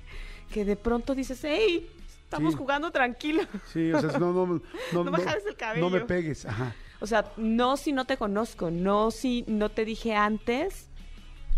que 0.51 0.65
de 0.65 0.75
pronto 0.75 1.15
dices, 1.15 1.39
hey, 1.43 1.89
estamos 2.23 2.53
Sí. 2.53 2.57
jugando 2.57 2.91
tranquilo. 2.91 3.43
Sí, 3.71 3.91
o 3.93 3.99
sea, 4.01 4.17
no, 4.19 4.33
no, 4.33 4.45
no, 4.45 4.61
No 5.03 5.11
me 5.11 5.19
jales 5.23 5.45
el 5.47 5.55
cabello. 5.55 5.81
No 5.83 5.89
me 5.89 6.01
pegues, 6.01 6.45
ajá. 6.45 6.75
O 7.01 7.07
sea, 7.07 7.31
no 7.37 7.77
si 7.77 7.91
no 7.91 8.05
te 8.05 8.17
conozco, 8.17 8.71
no 8.71 9.11
si 9.11 9.43
no 9.47 9.69
te 9.69 9.85
dije 9.85 10.15
antes, 10.15 10.87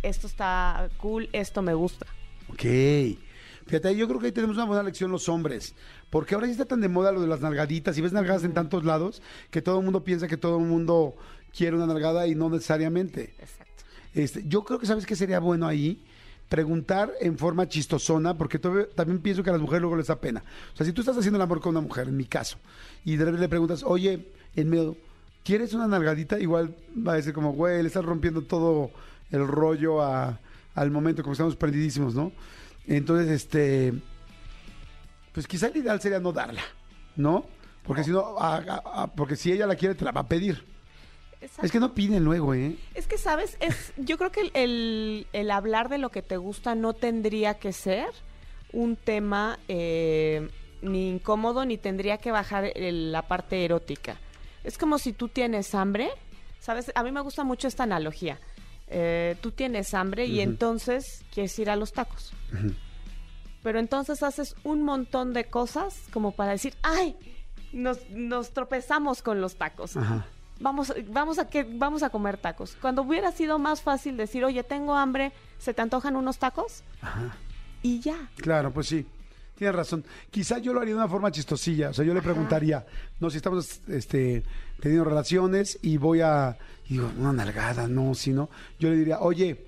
esto 0.04 0.28
está 0.28 0.90
cool, 0.98 1.30
esto 1.32 1.62
me 1.62 1.74
gusta. 1.74 2.06
Ok. 2.50 2.64
Fíjate, 3.68 3.96
yo 3.98 4.08
creo 4.08 4.20
que 4.20 4.28
ahí 4.28 4.32
tenemos 4.32 4.56
una 4.56 4.66
buena 4.66 4.82
lección 4.84 5.12
los 5.12 5.28
hombres. 5.28 5.76
Porque 6.10 6.36
ahora 6.36 6.48
ya 6.48 6.54
está 6.54 6.66
tan 6.66 6.80
de 6.82 6.88
moda 6.88 7.12
lo 7.12 7.20
de 7.22 7.28
las 7.28 7.42
nalgaditas 7.42 7.98
y 7.98 8.02
ves 8.02 8.14
nalgadas 8.14 8.46
en 8.46 8.54
tantos 8.54 8.86
lados 8.86 9.22
que 9.52 9.62
todo 9.62 9.80
el 9.80 9.84
mundo 9.84 10.04
piensa 10.06 10.28
que 10.28 10.38
todo 10.38 10.58
el 10.58 10.66
mundo 10.66 11.16
quiere 11.56 11.76
una 11.76 11.86
nalgada 11.86 12.28
y 12.28 12.34
no 12.36 12.50
necesariamente. 12.50 13.36
Exacto. 13.40 13.67
Este, 14.18 14.44
yo 14.48 14.64
creo 14.64 14.80
que 14.80 14.88
sabes 14.88 15.06
que 15.06 15.16
sería 15.16 15.40
bueno 15.40 15.68
ahí 15.68 16.02
preguntar 16.50 17.14
en 17.22 17.38
forma 17.38 17.68
chistosona, 17.68 18.36
porque 18.36 18.58
también 18.58 19.20
pienso 19.22 19.44
que 19.44 19.50
a 19.52 19.54
las 19.54 19.62
mujeres 19.62 19.82
luego 19.82 19.96
les 19.98 20.08
da 20.08 20.16
pena. 20.20 20.44
O 20.74 20.76
sea, 20.78 20.86
si 20.88 20.92
tú 20.92 21.02
estás 21.02 21.16
haciendo 21.18 21.36
el 21.38 21.42
amor 21.44 21.62
con 21.62 21.70
una 21.72 21.82
mujer, 21.82 22.08
en 22.08 22.18
mi 22.18 22.26
caso, 22.26 22.58
y 23.06 23.16
de 23.16 23.26
repente 23.26 23.42
le 23.42 23.50
preguntas, 23.50 23.84
oye, 23.84 24.28
en 24.56 24.70
medio, 24.70 24.98
¿quieres 25.44 25.74
una 25.74 25.88
nalgadita? 25.88 26.40
Igual 26.40 26.76
va 27.08 27.14
a 27.14 27.16
decir 27.18 27.32
como, 27.32 27.54
güey, 27.54 27.82
le 27.84 27.88
estás 27.88 28.04
rompiendo 28.04 28.42
todo 28.42 28.90
el 29.30 29.48
rollo 29.48 30.02
a- 30.02 30.40
al 30.74 30.90
momento, 30.90 31.22
como 31.22 31.34
estamos 31.34 31.56
perdidísimos, 31.56 32.16
¿no? 32.16 32.32
Entonces, 32.88 33.28
este, 33.30 33.94
pues 35.34 35.48
quizá 35.48 35.68
el 35.68 35.78
ideal 35.78 36.02
sería 36.02 36.20
no 36.20 36.32
darla, 36.32 36.62
¿no? 37.18 37.46
Porque 37.84 38.04
si 38.04 38.10
no, 38.12 38.36
a- 38.40 39.12
porque 39.16 39.36
si 39.36 39.52
ella 39.52 39.68
la 39.68 39.76
quiere, 39.76 39.94
te 39.94 40.06
la 40.06 40.12
va 40.12 40.22
a 40.22 40.28
pedir. 40.28 40.64
Exacto. 41.42 41.66
Es 41.66 41.72
que 41.72 41.80
no 41.80 41.94
piden 41.94 42.24
luego, 42.24 42.54
¿eh? 42.54 42.76
Es 42.96 43.08
que, 43.08 43.18
¿sabes? 43.18 43.58
Es, 43.60 43.94
yo 43.98 44.18
creo 44.18 44.32
que 44.32 44.42
el, 44.42 44.52
el- 44.54 45.28
el 45.34 45.52
hablar 45.52 45.88
de 45.90 45.98
lo 46.00 46.10
que 46.10 46.22
te 46.22 46.38
gusta 46.38 46.74
no 46.76 46.94
tendría 46.94 47.56
que 47.56 47.74
ser 47.74 48.08
un 48.74 48.96
tema 48.96 49.60
eh, 49.68 50.50
ni 50.82 51.10
incómodo 51.10 51.64
ni 51.66 51.78
tendría 51.78 52.18
que 52.18 52.32
bajar 52.32 52.72
el- 52.76 53.12
la 53.12 53.22
parte 53.28 53.64
erótica. 53.66 54.18
Es 54.64 54.78
como 54.78 54.98
si 54.98 55.14
tú 55.14 55.28
tienes 55.30 55.74
hambre, 55.76 56.10
¿sabes? 56.60 56.92
A 56.96 57.04
mí 57.04 57.12
me 57.12 57.22
gusta 57.22 57.44
mucho 57.44 57.68
esta 57.68 57.84
analogía. 57.84 58.40
Eh, 58.90 59.36
tú 59.42 59.52
tienes 59.52 59.94
hambre 59.94 60.26
y 60.26 60.40
entonces 60.42 61.24
quieres 61.34 61.58
ir 61.60 61.70
a 61.70 61.76
los 61.76 61.94
tacos. 61.94 62.34
Pero 63.64 63.80
entonces 63.80 64.24
haces 64.24 64.56
un 64.64 64.84
montón 64.84 65.34
de 65.34 65.46
cosas 65.46 66.04
como 66.12 66.32
para 66.32 66.52
decir, 66.52 66.74
¡ay! 66.84 67.16
Nos, 67.74 68.10
nos 68.12 68.52
tropezamos 68.54 69.22
con 69.22 69.42
los 69.42 69.58
tacos 69.58 69.98
Ajá. 69.98 70.26
Vamos, 70.60 70.94
vamos 71.08 71.40
a 71.40 71.50
que, 71.50 71.64
vamos 71.64 72.04
a 72.04 72.10
comer 72.10 72.38
tacos. 72.38 72.78
Cuando 72.82 73.04
hubiera 73.04 73.32
sido 73.32 73.60
más 73.60 73.82
fácil 73.82 74.18
decir, 74.18 74.44
oye, 74.44 74.64
tengo 74.64 74.96
hambre, 74.96 75.32
¿se 75.60 75.74
te 75.74 75.82
antojan 75.82 76.16
unos 76.16 76.38
tacos? 76.38 76.84
Ajá. 77.02 77.36
Y 77.82 78.00
ya. 78.00 78.30
Claro, 78.38 78.72
pues 78.72 78.88
sí. 78.88 79.06
Tienes 79.58 79.76
razón. 79.76 80.06
Quizá 80.30 80.60
yo 80.60 80.72
lo 80.72 80.82
haría 80.82 80.94
de 80.94 81.00
una 81.00 81.10
forma 81.10 81.32
chistosilla. 81.32 81.90
O 81.90 81.94
sea, 81.94 82.06
yo 82.06 82.14
le 82.14 82.22
preguntaría, 82.22 82.86
no, 83.20 83.30
si 83.30 83.38
estamos 83.38 83.82
este, 83.88 84.44
teniendo 84.80 85.04
relaciones 85.04 85.80
y 85.82 85.98
voy 85.98 86.22
a. 86.22 86.56
y 86.88 86.94
digo, 86.94 87.12
una 87.18 87.34
nalgada, 87.34 87.88
no, 87.88 88.14
si 88.14 88.32
no. 88.32 88.50
Yo 88.80 88.90
le 88.90 88.98
diría, 88.98 89.20
oye, 89.20 89.66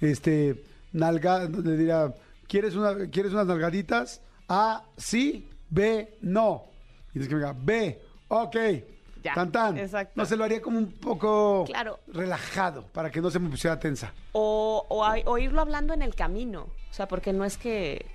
este, 0.00 0.62
nalga, 0.92 1.44
le 1.44 1.76
diría, 1.76 2.14
¿quieres, 2.46 2.74
una, 2.74 3.08
¿quieres 3.08 3.32
unas 3.32 3.46
nalgaditas? 3.46 4.20
A, 4.46 4.84
sí, 4.98 5.48
B, 5.70 6.18
no. 6.20 6.64
Y 7.14 7.18
dices 7.18 7.28
que 7.28 7.34
me 7.36 7.40
diga, 7.40 7.56
B, 7.58 8.02
ok. 8.28 8.56
Ya, 9.22 9.34
Tan, 9.34 9.52
tan. 9.52 9.78
exacto. 9.78 10.12
No 10.16 10.24
se 10.24 10.36
lo 10.36 10.44
haría 10.44 10.60
como 10.62 10.78
un 10.78 10.92
poco 10.92 11.64
Claro. 11.66 11.98
relajado 12.08 12.84
para 12.92 13.10
que 13.10 13.20
no 13.20 13.30
se 13.30 13.38
me 13.38 13.48
pusiera 13.50 13.78
tensa. 13.78 14.12
O, 14.32 14.86
o, 14.88 15.04
a- 15.04 15.16
o 15.26 15.38
irlo 15.38 15.60
hablando 15.60 15.92
en 15.94 16.02
el 16.02 16.14
camino. 16.14 16.62
O 16.90 16.92
sea, 16.92 17.06
porque 17.08 17.32
no 17.32 17.44
es 17.44 17.56
que 17.58 18.06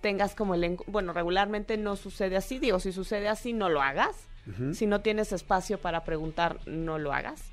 tengas 0.00 0.34
como 0.34 0.54
el... 0.54 0.76
Bueno, 0.86 1.12
regularmente 1.12 1.76
no 1.76 1.96
sucede 1.96 2.36
así. 2.36 2.58
Digo, 2.58 2.78
si 2.80 2.92
sucede 2.92 3.28
así, 3.28 3.52
no 3.52 3.68
lo 3.68 3.80
hagas. 3.82 4.28
Si 4.72 4.86
no 4.86 5.00
tienes 5.02 5.32
espacio 5.32 5.78
para 5.78 6.02
preguntar, 6.02 6.58
no 6.66 6.98
lo 6.98 7.12
hagas. 7.12 7.52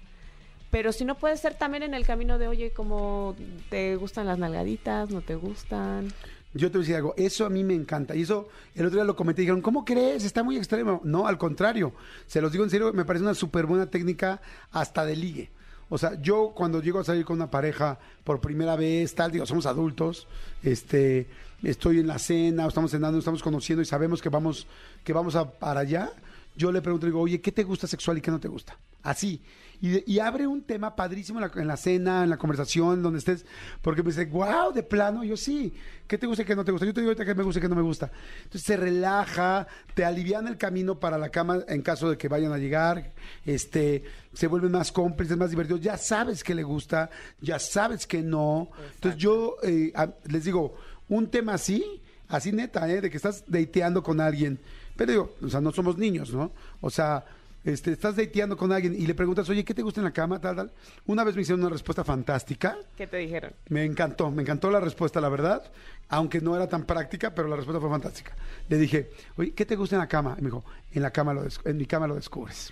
Pero 0.72 0.92
si 0.92 1.06
no 1.06 1.16
puede 1.16 1.38
ser 1.38 1.54
también 1.54 1.84
en 1.84 1.94
el 1.94 2.04
camino 2.06 2.40
de, 2.40 2.48
oye, 2.48 2.72
¿cómo 2.74 3.36
te 3.70 3.96
gustan 3.96 4.26
las 4.26 4.40
nalgaditas? 4.40 5.12
¿No 5.12 5.22
te 5.22 5.36
gustan? 5.36 6.12
Yo 6.54 6.72
te 6.72 6.78
voy 6.78 6.84
a 6.84 6.86
decir 6.86 6.96
algo, 6.96 7.14
eso 7.16 7.46
a 7.46 7.50
mí 7.50 7.64
me 7.64 7.76
encanta. 7.76 8.16
Y 8.16 8.24
eso 8.24 8.48
el 8.74 8.86
otro 8.86 8.98
día 8.98 9.06
lo 9.06 9.16
comenté 9.16 9.42
y 9.42 9.46
dijeron, 9.46 9.62
¿cómo 9.62 9.86
crees? 9.86 10.24
Está 10.24 10.44
muy 10.44 10.58
extremo. 10.58 11.02
No, 11.04 11.28
al 11.28 11.38
contrario. 11.38 11.94
Se 12.26 12.42
los 12.42 12.52
digo 12.52 12.64
en 12.64 12.70
serio, 12.70 12.92
me 12.94 13.06
parece 13.06 13.24
una 13.24 13.36
súper 13.36 13.66
buena 13.66 13.86
técnica 13.86 14.42
hasta 14.72 15.06
de 15.06 15.16
ligue. 15.16 15.52
O 15.90 15.98
sea, 15.98 16.20
yo 16.22 16.54
cuando 16.56 16.82
llego 16.82 17.00
a 17.00 17.04
salir 17.04 17.26
con 17.26 17.36
una 17.36 17.50
pareja 17.50 18.00
por 18.24 18.40
primera 18.40 18.76
vez, 18.76 19.16
tal, 19.16 19.32
digo, 19.32 19.46
somos 19.48 19.66
adultos, 19.66 20.28
este, 20.62 21.28
estoy 21.64 22.00
en 22.00 22.08
la 22.08 22.20
cena, 22.20 22.68
estamos 22.68 22.92
cenando, 22.92 23.18
estamos 23.18 23.42
conociendo 23.42 23.82
y 23.82 23.86
sabemos 23.86 24.22
que 24.22 24.30
vamos, 24.30 24.68
que 25.04 25.14
vamos 25.14 25.36
a 25.36 25.50
para 25.52 25.82
allá, 25.82 26.12
yo 26.60 26.74
le 26.74 26.82
pregunto, 26.82 27.06
digo, 27.06 27.22
oye, 27.22 27.40
¿qué 27.40 27.54
te 27.54 27.64
gusta 27.64 27.88
sexual 27.88 28.18
y 28.18 28.22
qué 28.22 28.30
no 28.32 28.40
te 28.40 28.50
gusta? 28.50 28.78
Así. 29.02 29.42
Y, 29.82 30.20
abre 30.20 30.46
un 30.46 30.62
tema 30.64 30.94
padrísimo 30.94 31.40
en 31.40 31.48
la, 31.48 31.62
en 31.62 31.68
la 31.70 31.78
cena, 31.78 32.26
en 32.26 32.30
la 32.30 32.36
conversación, 32.36 33.02
donde 33.02 33.20
estés, 33.20 33.46
porque 33.82 34.04
me 34.04 34.10
dice, 34.10 34.26
wow, 34.26 34.74
de 34.74 34.84
plano, 34.84 35.24
yo 35.24 35.38
sí. 35.38 35.74
¿Qué 36.06 36.18
te 36.18 36.28
gusta 36.28 36.44
y 36.44 36.46
qué 36.46 36.54
no 36.58 36.66
te 36.66 36.74
gusta? 36.74 36.86
Yo 36.86 36.94
te 36.94 37.00
digo 37.00 37.12
ahorita 37.12 37.24
qué 37.24 37.34
me 37.34 37.44
gusta 37.44 37.60
y 37.60 37.62
qué 37.62 37.70
no 37.70 37.78
me 37.78 37.82
gusta. 37.82 38.12
Entonces 38.44 38.64
se 38.64 38.76
relaja, 38.76 39.68
te 39.94 40.04
alivian 40.04 40.48
el 40.50 40.58
camino 40.58 41.00
para 41.00 41.18
la 41.18 41.30
cama 41.30 41.64
en 41.70 41.82
caso 41.82 42.10
de 42.10 42.18
que 42.18 42.28
vayan 42.28 42.52
a 42.52 42.58
llegar, 42.58 43.14
este, 43.46 44.04
se 44.34 44.48
vuelven 44.48 44.74
más 44.74 44.92
cómplices, 44.92 45.38
más 45.38 45.52
divertidos. 45.52 45.80
Ya 45.80 45.96
sabes 45.96 46.44
que 46.44 46.54
le 46.54 46.64
gusta, 46.64 47.10
ya 47.40 47.58
sabes 47.58 48.06
que 48.06 48.22
no. 48.22 48.72
Entonces 48.96 49.18
yo 49.18 49.56
eh, 49.64 49.94
a- 49.96 50.14
les 50.26 50.44
digo, 50.44 50.76
un 51.08 51.30
tema 51.32 51.54
así 51.54 52.02
Así 52.30 52.52
neta, 52.52 52.88
¿eh? 52.88 53.02
De 53.02 53.10
que 53.10 53.18
estás 53.18 53.44
dateando 53.48 54.04
con 54.04 54.22
alguien. 54.22 54.60
Pero 55.00 55.12
digo, 55.14 55.36
o 55.42 55.48
sea, 55.48 55.62
no 55.62 55.72
somos 55.72 55.98
niños, 55.98 56.34
¿no? 56.34 56.52
O 56.82 56.90
sea, 56.90 57.24
este, 57.64 57.94
estás 57.94 58.18
dateando 58.18 58.58
con 58.58 58.74
alguien 58.74 58.94
y 58.94 59.08
le 59.08 59.16
preguntas, 59.16 59.50
oye, 59.50 59.64
¿qué 59.64 59.74
te 59.74 59.82
gusta 59.82 60.02
en 60.02 60.04
la 60.04 60.12
cama? 60.12 60.42
Tal, 60.42 60.58
tal. 60.58 60.72
Una 61.06 61.24
vez 61.24 61.38
me 61.38 61.42
hicieron 61.42 61.62
una 61.62 61.70
respuesta 61.70 62.04
fantástica. 62.04 62.78
¿Qué 62.98 63.08
te 63.08 63.16
dijeron? 63.16 63.54
Me 63.70 63.86
encantó, 63.86 64.30
me 64.30 64.42
encantó 64.42 64.70
la 64.70 64.82
respuesta, 64.82 65.22
la 65.22 65.30
verdad. 65.30 65.64
Aunque 66.10 66.42
no 66.42 66.54
era 66.54 66.68
tan 66.68 66.84
práctica, 66.84 67.34
pero 67.34 67.48
la 67.48 67.56
respuesta 67.56 67.80
fue 67.80 67.90
fantástica. 67.90 68.36
Le 68.68 68.78
dije, 68.78 69.12
oye, 69.38 69.54
¿qué 69.54 69.66
te 69.66 69.78
gusta 69.78 69.96
en 69.96 70.02
la 70.02 70.08
cama? 70.10 70.36
Y 70.38 70.42
me 70.42 70.48
dijo, 70.48 70.66
en 70.92 71.02
la 71.02 71.12
cama 71.12 71.34
lo 71.34 71.46
en 71.64 71.78
mi 71.78 71.86
cama 71.86 72.06
lo 72.06 72.16
descubres. 72.16 72.70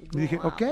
Y 0.00 0.18
dije, 0.18 0.40
ok. 0.42 0.62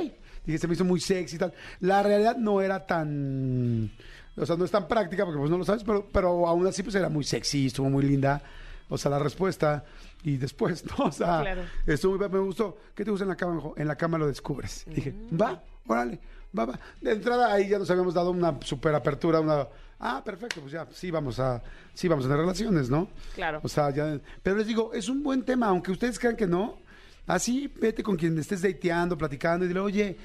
Dije, 0.45 0.59
se 0.59 0.67
me 0.67 0.75
hizo 0.75 0.85
muy 0.85 0.99
sexy 0.99 1.37
y 1.37 1.39
tal. 1.39 1.55
La 1.79 2.03
realidad 2.03 2.37
no 2.37 2.61
era 2.61 2.85
tan. 2.85 3.93
O 4.37 4.45
sea, 4.45 4.57
no 4.57 4.65
es 4.65 4.73
tan 4.73 4.89
práctica 4.89 5.25
porque 5.25 5.39
pues 5.39 5.53
no 5.53 5.59
lo 5.59 5.65
sabes, 5.65 5.85
pero, 5.85 6.09
pero 6.11 6.49
aún 6.49 6.67
así 6.67 6.83
pues 6.83 6.97
era 6.97 7.09
muy 7.09 7.23
sexy, 7.23 7.67
estuvo 7.67 7.89
muy 7.89 8.03
linda. 8.05 8.43
O 8.91 8.99
sea, 8.99 9.11
la 9.11 9.19
respuesta. 9.19 9.85
Y 10.23 10.37
después, 10.37 10.85
¿no? 10.99 11.07
O 11.07 11.13
sea, 11.13 11.41
Claro. 11.41 11.63
estuvo 11.87 12.19
muy- 12.19 12.29
me 12.29 12.39
gustó. 12.41 12.77
¿Qué 12.95 13.05
te 13.05 13.11
gusta 13.11 13.25
en 13.25 13.31
la 13.31 13.37
cama? 13.37 13.63
En 13.77 13.89
la 13.89 13.97
cama 13.97 14.19
lo 14.19 14.27
descubres. 14.27 14.85
Dije, 14.87 15.15
va, 15.41 15.63
órale, 15.87 16.21
va, 16.57 16.67
va. 16.67 16.79
De 17.01 17.13
entrada 17.13 17.53
ahí 17.53 17.69
ya 17.69 17.79
nos 17.79 17.91
habíamos 17.91 18.13
dado 18.13 18.31
una 18.31 18.59
super 18.63 18.95
apertura, 18.95 19.41
una. 19.41 19.67
Ah, 19.99 20.23
perfecto, 20.25 20.61
pues 20.61 20.73
ya, 20.73 20.87
sí 20.93 21.11
vamos 21.11 21.39
a, 21.41 21.63
sí 21.95 22.09
vamos 22.09 22.25
a 22.25 22.29
tener 22.29 22.41
relaciones, 22.41 22.89
¿no? 22.91 23.09
Claro. 23.35 23.61
O 23.63 23.69
sea, 23.69 23.91
ya. 23.91 24.19
Pero 24.43 24.57
les 24.57 24.67
digo, 24.67 24.93
es 24.95 25.09
un 25.09 25.23
buen 25.23 25.43
tema, 25.45 25.67
aunque 25.69 25.91
ustedes 25.93 26.19
crean 26.19 26.37
que 26.37 26.47
no. 26.47 26.79
Así, 27.27 27.73
vete 27.81 28.03
con 28.03 28.17
quien 28.17 28.37
estés 28.39 28.63
dateando, 28.63 29.17
platicando 29.17 29.65
y 29.65 29.69
dile, 29.69 29.81
oye, 29.81 30.17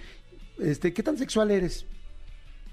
este, 0.58 0.92
¿qué 0.94 1.04
tan 1.04 1.18
sexual 1.18 1.52
eres? 1.52 1.86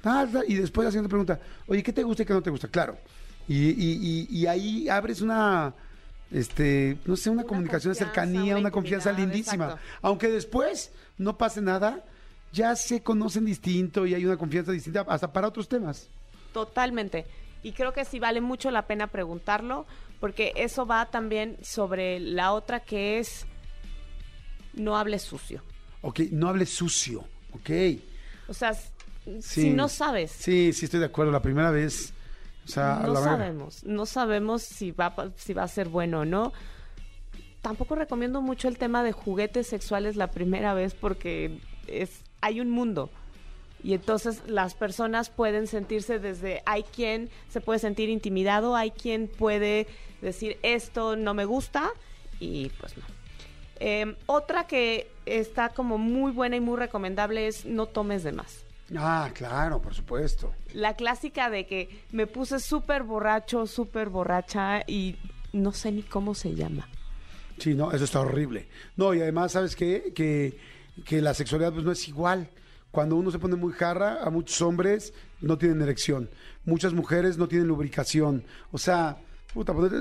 Ah, 0.05 0.27
ah, 0.35 0.41
y 0.49 0.55
después 0.55 0.85
la 0.85 0.91
siguiente 0.91 1.09
pregunta, 1.11 1.39
oye, 1.67 1.83
¿qué 1.83 1.93
te 1.93 2.03
gusta 2.03 2.23
y 2.23 2.27
qué 2.27 2.33
no 2.33 2.43
te 2.43 2.51
gusta? 2.51 2.69
Claro. 2.69 2.97
Y, 3.47 3.57
y- 3.71 3.99
y- 4.31 4.39
y 4.39 4.47
ahí 4.47 4.89
abres 4.89 5.21
una, 5.21 5.75
este, 6.33 6.99
no 7.05 7.17
sé, 7.17 7.31
una, 7.31 7.43
Una 7.43 7.49
comunicación, 7.49 7.93
confianza, 7.95 8.15
cercanía, 8.23 8.57
una 8.57 8.71
confianza 8.71 9.13
lindísima. 9.13 9.65
exacto. 9.65 9.85
Aunque 10.03 10.29
después 10.29 10.93
no 11.19 11.37
pase 11.39 11.61
nada, 11.61 12.05
ya 12.53 12.75
se 12.77 13.03
conocen 13.03 13.45
distinto 13.45 14.07
y 14.07 14.15
hay 14.15 14.25
una 14.25 14.37
confianza 14.37 14.73
distinta 14.73 15.05
hasta 15.09 15.33
para 15.33 15.49
otros 15.49 15.69
temas. 15.69 16.09
Totalmente. 16.53 17.27
Y 17.63 17.73
creo 17.73 17.93
que 17.93 18.05
sí 18.05 18.19
vale 18.19 18.41
mucho 18.41 18.71
la 18.71 18.87
pena 18.87 19.07
preguntarlo, 19.07 19.87
porque 20.21 20.53
eso 20.57 20.85
va 20.87 21.07
también 21.11 21.57
sobre 21.63 22.19
la 22.21 22.53
otra 22.53 22.81
que 22.81 23.19
es 23.19 23.47
no 24.75 24.97
hables 24.97 25.23
sucio. 25.23 25.63
Ok, 26.03 26.21
no 26.33 26.49
hables 26.49 26.71
sucio, 26.71 27.25
ok. 27.53 27.71
O 28.49 28.55
sea, 28.55 28.75
Sí. 28.75 29.41
si 29.41 29.71
no 29.71 29.89
sabes, 29.89 30.33
Sí, 30.33 30.73
sí 30.73 30.87
estoy 30.87 30.99
de 30.99 31.07
acuerdo. 31.07 31.31
La 31.31 31.41
primera 31.43 31.71
vez, 31.71 32.13
o 32.65 32.69
sea, 32.69 33.01
no 33.05 33.13
la 33.13 33.21
sabemos, 33.21 33.85
no 33.85 34.07
sabemos 34.07 34.63
si 34.63 34.93
va, 34.93 35.15
si 35.37 35.53
va 35.53 35.65
a 35.65 35.69
ser 35.69 35.89
bueno 35.89 36.21
o 36.21 36.25
no. 36.25 36.53
Tampoco 37.61 37.95
recomiendo 37.95 38.43
mucho 38.43 38.69
el 38.69 38.79
tema 38.79 39.05
de 39.05 39.13
juguetes 39.13 39.67
sexuales 39.67 40.17
la 40.17 40.31
primera 40.31 40.75
vez 40.75 40.95
porque 40.95 41.61
es 41.87 42.23
hay 42.41 42.61
un 42.61 42.71
mundo. 42.71 43.11
Y 43.85 43.95
entonces 43.95 44.43
las 44.47 44.75
personas 44.75 45.31
pueden 45.31 45.67
sentirse 45.67 46.19
desde, 46.19 46.63
hay 46.67 46.85
quien 46.85 47.31
se 47.49 47.61
puede 47.61 47.81
sentir 47.81 48.09
intimidado, 48.11 48.77
hay 48.77 48.93
quien 48.93 49.27
puede 49.27 49.89
decir 50.21 50.59
esto 50.63 51.17
no 51.17 51.35
me 51.35 51.45
gusta 51.45 51.91
y 52.39 52.69
pues 52.81 52.97
no. 52.97 53.05
Eh, 53.81 54.17
otra 54.27 54.69
que 54.69 55.11
está 55.27 55.71
como 55.71 55.99
muy 55.99 56.31
buena 56.31 56.55
y 56.55 56.61
muy 56.61 56.77
recomendable 56.77 57.49
es 57.49 57.65
no 57.65 57.87
tomes 57.87 58.23
de 58.23 58.31
más. 58.31 58.65
Ah, 58.97 59.31
claro, 59.33 59.81
por 59.81 59.95
supuesto. 59.95 60.53
La 60.75 60.97
clásica 60.97 61.51
de 61.51 61.67
que 61.67 62.05
me 62.13 62.27
puse 62.27 62.59
súper 62.59 63.03
borracho, 63.03 63.67
súper 63.67 64.09
borracha 64.09 64.83
y 64.87 65.17
no 65.53 65.73
sé 65.73 65.93
ni 65.93 66.03
cómo 66.03 66.35
se 66.35 66.55
llama. 66.55 66.89
Sí, 67.59 67.75
no, 67.75 67.93
eso 67.93 68.05
está 68.05 68.21
horrible. 68.21 68.69
No, 68.97 69.15
y 69.15 69.21
además, 69.21 69.53
¿sabes 69.53 69.77
qué? 69.77 70.13
Que, 70.15 70.59
que 71.05 71.21
la 71.21 71.35
sexualidad 71.35 71.73
pues 71.73 71.85
no 71.85 71.93
es 71.93 72.09
igual. 72.09 72.49
Cuando 72.91 73.17
uno 73.17 73.31
se 73.31 73.39
pone 73.39 73.57
muy 73.57 73.73
jarra, 73.73 74.23
a 74.23 74.31
muchos 74.31 74.61
hombres 74.61 75.15
no 75.41 75.57
tienen 75.57 75.81
erección. 75.81 76.29
Muchas 76.65 76.93
mujeres 76.93 77.39
no 77.39 77.49
tienen 77.49 77.69
lubricación. 77.69 78.45
O 78.71 78.79
sea, 78.79 79.17
puta, 79.55 79.73
pues, 79.73 79.93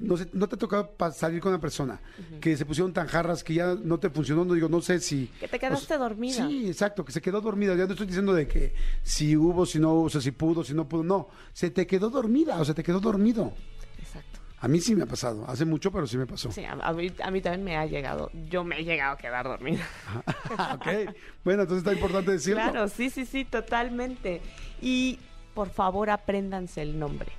no, 0.00 0.16
sé, 0.16 0.28
no 0.32 0.48
te 0.48 0.56
pa- 0.96 1.10
salir 1.12 1.40
con 1.40 1.52
una 1.52 1.60
persona 1.60 2.00
que 2.40 2.56
se 2.56 2.64
pusieron 2.64 2.92
tan 2.92 3.06
jarras 3.06 3.42
que 3.44 3.54
ya 3.54 3.74
no 3.74 3.98
te 3.98 4.10
funcionó. 4.10 4.44
No 4.44 4.54
digo, 4.54 4.68
no 4.68 4.80
sé 4.80 5.00
si... 5.00 5.26
Que 5.40 5.48
te 5.48 5.58
quedaste 5.58 5.84
o 5.84 5.86
sea, 5.86 5.98
dormida. 5.98 6.46
Sí, 6.48 6.66
exacto, 6.68 7.04
que 7.04 7.12
se 7.12 7.20
quedó 7.20 7.40
dormida. 7.40 7.74
Ya 7.74 7.86
no 7.86 7.92
estoy 7.92 8.06
diciendo 8.06 8.32
de 8.34 8.46
que 8.48 8.74
si 9.02 9.36
hubo, 9.36 9.66
si 9.66 9.78
no 9.78 9.92
hubo, 9.92 10.02
o 10.04 10.10
sea, 10.10 10.20
si 10.20 10.30
pudo, 10.32 10.64
si 10.64 10.74
no 10.74 10.88
pudo. 10.88 11.02
No, 11.04 11.28
se 11.52 11.70
te 11.70 11.86
quedó 11.86 12.10
dormida, 12.10 12.58
o 12.60 12.64
se 12.64 12.74
te 12.74 12.82
quedó 12.82 13.00
dormido. 13.00 13.52
Exacto. 13.98 14.40
A 14.60 14.68
mí 14.68 14.80
sí 14.80 14.96
me 14.96 15.02
ha 15.02 15.06
pasado. 15.06 15.44
Hace 15.48 15.64
mucho, 15.64 15.92
pero 15.92 16.06
sí 16.06 16.16
me 16.16 16.26
pasó. 16.26 16.50
Sí, 16.50 16.64
a, 16.64 16.72
a 16.72 16.92
mí, 16.92 17.12
a 17.22 17.30
mí 17.30 17.40
también 17.40 17.62
me 17.62 17.76
ha 17.76 17.86
llegado, 17.86 18.30
yo 18.48 18.64
me 18.64 18.80
he 18.80 18.84
llegado 18.84 19.12
a 19.14 19.18
quedar 19.18 19.44
dormida. 19.44 19.86
ok. 20.74 21.14
Bueno, 21.44 21.62
entonces 21.62 21.78
está 21.86 21.92
importante 21.92 22.32
decirlo. 22.32 22.62
Claro, 22.62 22.88
sí, 22.88 23.10
sí, 23.10 23.26
sí, 23.26 23.44
totalmente. 23.44 24.40
Y 24.80 25.18
por 25.54 25.70
favor, 25.70 26.10
apréndanse 26.10 26.82
el 26.82 26.98
nombre. 26.98 27.32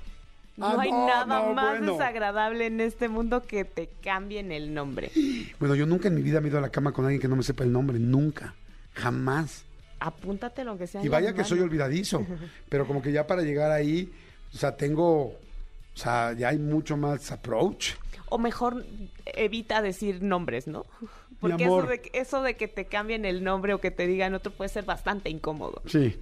No 0.58 0.66
Ah, 0.66 0.76
hay 0.80 0.90
no, 0.90 1.06
nada 1.06 1.24
no, 1.48 1.54
más 1.54 1.78
bueno. 1.78 1.92
desagradable 1.92 2.66
en 2.66 2.80
este 2.80 3.08
mundo 3.08 3.42
que 3.42 3.64
te 3.64 3.88
cambien 4.02 4.50
el 4.52 4.74
nombre. 4.74 5.10
Bueno, 5.60 5.74
yo 5.76 5.86
nunca 5.86 6.08
en 6.08 6.16
mi 6.16 6.22
vida 6.22 6.40
me 6.40 6.48
he 6.48 6.50
ido 6.50 6.58
a 6.58 6.60
la 6.62 6.70
cama 6.70 6.92
con 6.92 7.04
alguien 7.04 7.20
que 7.20 7.28
no 7.28 7.36
me 7.36 7.42
sepa 7.44 7.62
el 7.64 7.72
nombre. 7.72 7.98
Nunca. 7.98 8.54
Jamás. 8.94 9.64
Apúntate 10.00 10.64
lo 10.64 10.76
que 10.76 10.86
sea. 10.86 11.04
Y 11.04 11.08
vaya 11.08 11.32
que 11.32 11.44
soy 11.44 11.60
olvidadizo. 11.60 12.26
Pero 12.68 12.86
como 12.86 13.00
que 13.02 13.12
ya 13.12 13.26
para 13.26 13.42
llegar 13.42 13.70
ahí, 13.70 14.12
o 14.52 14.56
sea, 14.56 14.76
tengo. 14.76 15.26
O 15.26 16.00
sea, 16.00 16.32
ya 16.32 16.48
hay 16.48 16.58
mucho 16.58 16.96
más 16.96 17.30
approach. 17.32 17.92
O 18.28 18.38
mejor 18.38 18.84
evita 19.26 19.80
decir 19.82 20.22
nombres, 20.22 20.66
¿no? 20.68 20.84
Porque 21.40 21.64
eso 21.64 21.82
de, 21.82 22.00
que- 22.00 22.18
eso 22.18 22.42
de 22.42 22.56
que 22.56 22.68
te 22.68 22.84
cambien 22.86 23.24
el 23.24 23.42
nombre 23.44 23.74
o 23.74 23.80
que 23.80 23.90
te 23.90 24.06
digan 24.06 24.34
otro 24.34 24.52
puede 24.52 24.68
ser 24.68 24.84
bastante 24.84 25.30
incómodo. 25.30 25.82
Sí. 25.86 26.16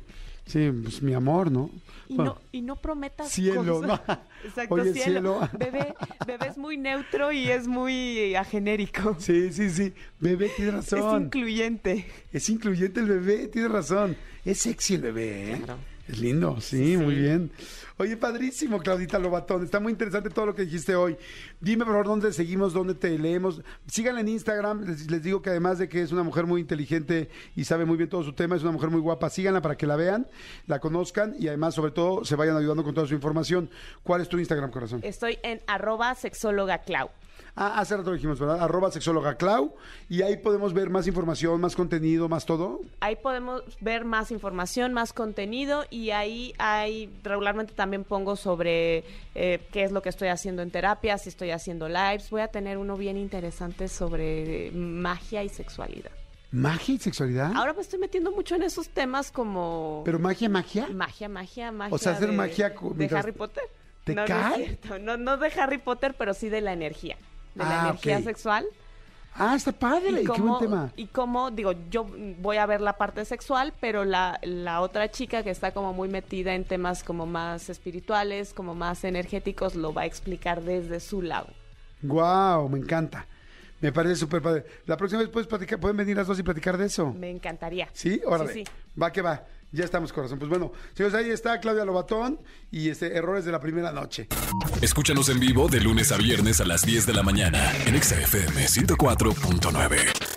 Sí, 0.46 0.70
pues 0.82 1.02
mi 1.02 1.12
amor, 1.12 1.50
¿no? 1.50 1.70
Y, 2.08 2.14
Bueno, 2.14 2.34
no, 2.36 2.40
y 2.52 2.62
no 2.62 2.76
prometas 2.76 3.30
Cielo, 3.30 3.80
cosas. 3.80 4.00
¿no? 4.06 4.18
Exacto, 4.44 4.74
Oye, 4.76 4.92
cielo. 4.92 5.40
cielo. 5.40 5.50
Bebé, 5.58 5.94
bebé 6.24 6.46
es 6.48 6.56
muy 6.56 6.76
neutro 6.76 7.32
y 7.32 7.50
es 7.50 7.66
muy 7.66 8.34
agenérico. 8.36 9.16
Sí, 9.18 9.52
sí, 9.52 9.68
sí. 9.70 9.92
Bebé, 10.20 10.48
tienes 10.56 10.86
Es 10.86 10.92
razón. 10.92 11.24
incluyente. 11.24 12.06
Es 12.32 12.48
incluyente 12.48 13.00
el 13.00 13.06
bebé, 13.06 13.48
tienes 13.48 13.72
razón. 13.72 14.16
Es 14.44 14.58
sexy 14.58 14.94
el 14.94 15.02
bebé, 15.02 15.52
¿eh? 15.54 15.60
Claro. 15.64 15.80
Es 16.08 16.18
lindo, 16.20 16.60
sí, 16.60 16.96
muy 16.96 17.16
bien. 17.16 17.50
Oye, 17.98 18.16
padrísimo, 18.16 18.78
Claudita 18.78 19.18
Lobatón. 19.18 19.64
Está 19.64 19.80
muy 19.80 19.90
interesante 19.90 20.30
todo 20.30 20.46
lo 20.46 20.54
que 20.54 20.62
dijiste 20.62 20.94
hoy. 20.94 21.16
Dime, 21.60 21.84
por 21.84 21.94
favor, 21.94 22.06
dónde 22.06 22.32
seguimos, 22.32 22.72
dónde 22.72 22.94
te 22.94 23.18
leemos. 23.18 23.62
Síganla 23.86 24.20
en 24.20 24.28
Instagram. 24.28 24.84
Les, 24.84 25.10
les 25.10 25.22
digo 25.22 25.40
que 25.40 25.50
además 25.50 25.78
de 25.78 25.88
que 25.88 26.02
es 26.02 26.12
una 26.12 26.22
mujer 26.22 26.44
muy 26.46 26.60
inteligente 26.60 27.30
y 27.56 27.64
sabe 27.64 27.86
muy 27.86 27.96
bien 27.96 28.10
todo 28.10 28.22
su 28.22 28.34
tema, 28.34 28.54
es 28.54 28.62
una 28.62 28.72
mujer 28.72 28.90
muy 28.90 29.00
guapa. 29.00 29.30
Síganla 29.30 29.62
para 29.62 29.76
que 29.76 29.86
la 29.86 29.96
vean, 29.96 30.28
la 30.66 30.78
conozcan 30.78 31.34
y 31.38 31.48
además, 31.48 31.74
sobre 31.74 31.90
todo, 31.90 32.24
se 32.24 32.36
vayan 32.36 32.56
ayudando 32.56 32.84
con 32.84 32.94
toda 32.94 33.06
su 33.06 33.14
información. 33.14 33.70
¿Cuál 34.02 34.20
es 34.20 34.28
tu 34.28 34.38
Instagram, 34.38 34.70
corazón? 34.70 35.00
Estoy 35.02 35.38
en 35.42 35.62
arroba 35.66 36.14
sexóloga 36.14 36.82
Clau. 36.82 37.10
Ah, 37.58 37.78
hace 37.80 37.96
rato 37.96 38.12
dijimos, 38.12 38.38
¿verdad? 38.38 38.62
Arroba 38.62 38.90
sexóloga 38.90 39.36
Clau. 39.36 39.74
Y 40.10 40.20
ahí 40.20 40.36
podemos 40.36 40.74
ver 40.74 40.90
más 40.90 41.06
información, 41.06 41.58
más 41.60 41.74
contenido, 41.74 42.28
más 42.28 42.44
todo. 42.44 42.82
Ahí 43.00 43.16
podemos 43.16 43.62
ver 43.80 44.04
más 44.04 44.30
información, 44.30 44.92
más 44.92 45.14
contenido 45.14 45.84
y 45.88 46.10
ahí 46.10 46.52
hay 46.58 47.10
regularmente 47.22 47.72
también 47.72 48.04
pongo 48.04 48.36
sobre 48.36 49.04
eh, 49.34 49.66
qué 49.72 49.84
es 49.84 49.90
lo 49.92 50.02
que 50.02 50.10
estoy 50.10 50.28
haciendo 50.28 50.60
en 50.60 50.70
terapia, 50.70 51.16
si 51.16 51.30
estoy 51.30 51.50
haciendo 51.50 51.88
lives. 51.88 52.28
Voy 52.28 52.42
a 52.42 52.48
tener 52.48 52.76
uno 52.76 52.96
bien 52.98 53.16
interesante 53.16 53.88
sobre 53.88 54.70
magia 54.72 55.42
y 55.42 55.48
sexualidad. 55.48 56.10
¿Magia 56.52 56.94
y 56.94 56.98
sexualidad? 56.98 57.52
Ahora 57.56 57.72
me 57.72 57.80
estoy 57.80 57.98
metiendo 57.98 58.32
mucho 58.32 58.54
en 58.54 58.64
esos 58.64 58.88
temas 58.90 59.32
como 59.32 60.02
¿Pero 60.04 60.18
magia, 60.18 60.48
magia? 60.50 60.88
magia, 60.92 61.28
magia, 61.28 61.72
magia. 61.72 61.94
O 61.94 61.98
sea, 61.98 62.12
hacer 62.12 62.30
de, 62.30 62.36
magia 62.36 62.68
de 62.68 62.76
mientras- 62.94 63.24
Harry 63.24 63.32
Potter. 63.32 63.64
¿Te 64.04 64.14
no, 64.14 64.20
No, 64.22 64.26
cae? 64.28 64.62
es 64.62 64.66
cierto. 64.80 64.98
no, 65.00 65.16
no 65.16 65.36
de 65.38 65.48
Harry 65.58 65.78
Potter, 65.78 66.14
pero 66.16 66.32
sí 66.34 66.48
de 66.48 66.60
la 66.60 66.72
energía. 66.74 67.16
De 67.56 67.64
la 67.64 67.82
Ah, 67.82 67.88
energía 67.88 68.22
sexual. 68.22 68.64
Ah, 69.38 69.54
está 69.54 69.70
padre, 69.72 70.22
qué 70.24 70.40
buen 70.40 70.58
tema. 70.58 70.92
y 70.96 71.08
cómo, 71.08 71.50
digo, 71.50 71.72
yo 71.90 72.06
voy 72.38 72.56
a 72.56 72.64
ver 72.64 72.80
la 72.80 72.94
parte 72.96 73.22
sexual, 73.26 73.74
pero 73.80 74.04
la, 74.06 74.38
la 74.42 74.80
otra 74.80 75.10
chica 75.10 75.42
que 75.42 75.50
está 75.50 75.72
como 75.72 75.92
muy 75.92 76.08
metida 76.08 76.54
en 76.54 76.64
temas 76.64 77.02
como 77.04 77.26
más 77.26 77.68
espirituales, 77.68 78.54
como 78.54 78.74
más 78.74 79.04
energéticos, 79.04 79.74
lo 79.74 79.92
va 79.92 80.02
a 80.02 80.06
explicar 80.06 80.62
desde 80.62 81.00
su 81.00 81.20
lado. 81.20 81.48
Guau, 82.02 82.68
me 82.70 82.78
encanta. 82.78 83.26
Me 83.82 83.92
parece 83.92 84.16
súper 84.16 84.40
padre. 84.40 84.64
La 84.86 84.96
próxima 84.96 85.20
vez 85.20 85.28
puedes 85.28 85.46
platicar, 85.46 85.78
pueden 85.78 85.98
venir 85.98 86.16
las 86.16 86.26
dos 86.26 86.38
y 86.38 86.42
platicar 86.42 86.78
de 86.78 86.86
eso. 86.86 87.12
Me 87.12 87.28
encantaría. 87.30 87.88
¿Sí? 87.92 88.22
Órale. 88.24 88.52
Sí, 88.54 88.64
sí. 88.64 88.70
Va 89.00 89.12
que 89.12 89.20
va. 89.20 89.44
Ya 89.76 89.84
estamos, 89.84 90.10
corazón. 90.10 90.38
Pues 90.38 90.48
bueno, 90.48 90.72
señores, 90.94 91.14
ahí 91.14 91.30
está 91.30 91.60
Claudia 91.60 91.84
Lobatón 91.84 92.40
y 92.70 92.88
este 92.88 93.14
Errores 93.14 93.44
de 93.44 93.52
la 93.52 93.60
Primera 93.60 93.92
Noche. 93.92 94.26
Escúchanos 94.80 95.28
en 95.28 95.38
vivo 95.38 95.68
de 95.68 95.82
lunes 95.82 96.12
a 96.12 96.16
viernes 96.16 96.62
a 96.62 96.64
las 96.64 96.80
10 96.80 97.04
de 97.04 97.12
la 97.12 97.22
mañana 97.22 97.76
en 97.84 97.94
Exa 97.94 98.18
FM 98.18 98.64
104.9. 98.64 100.35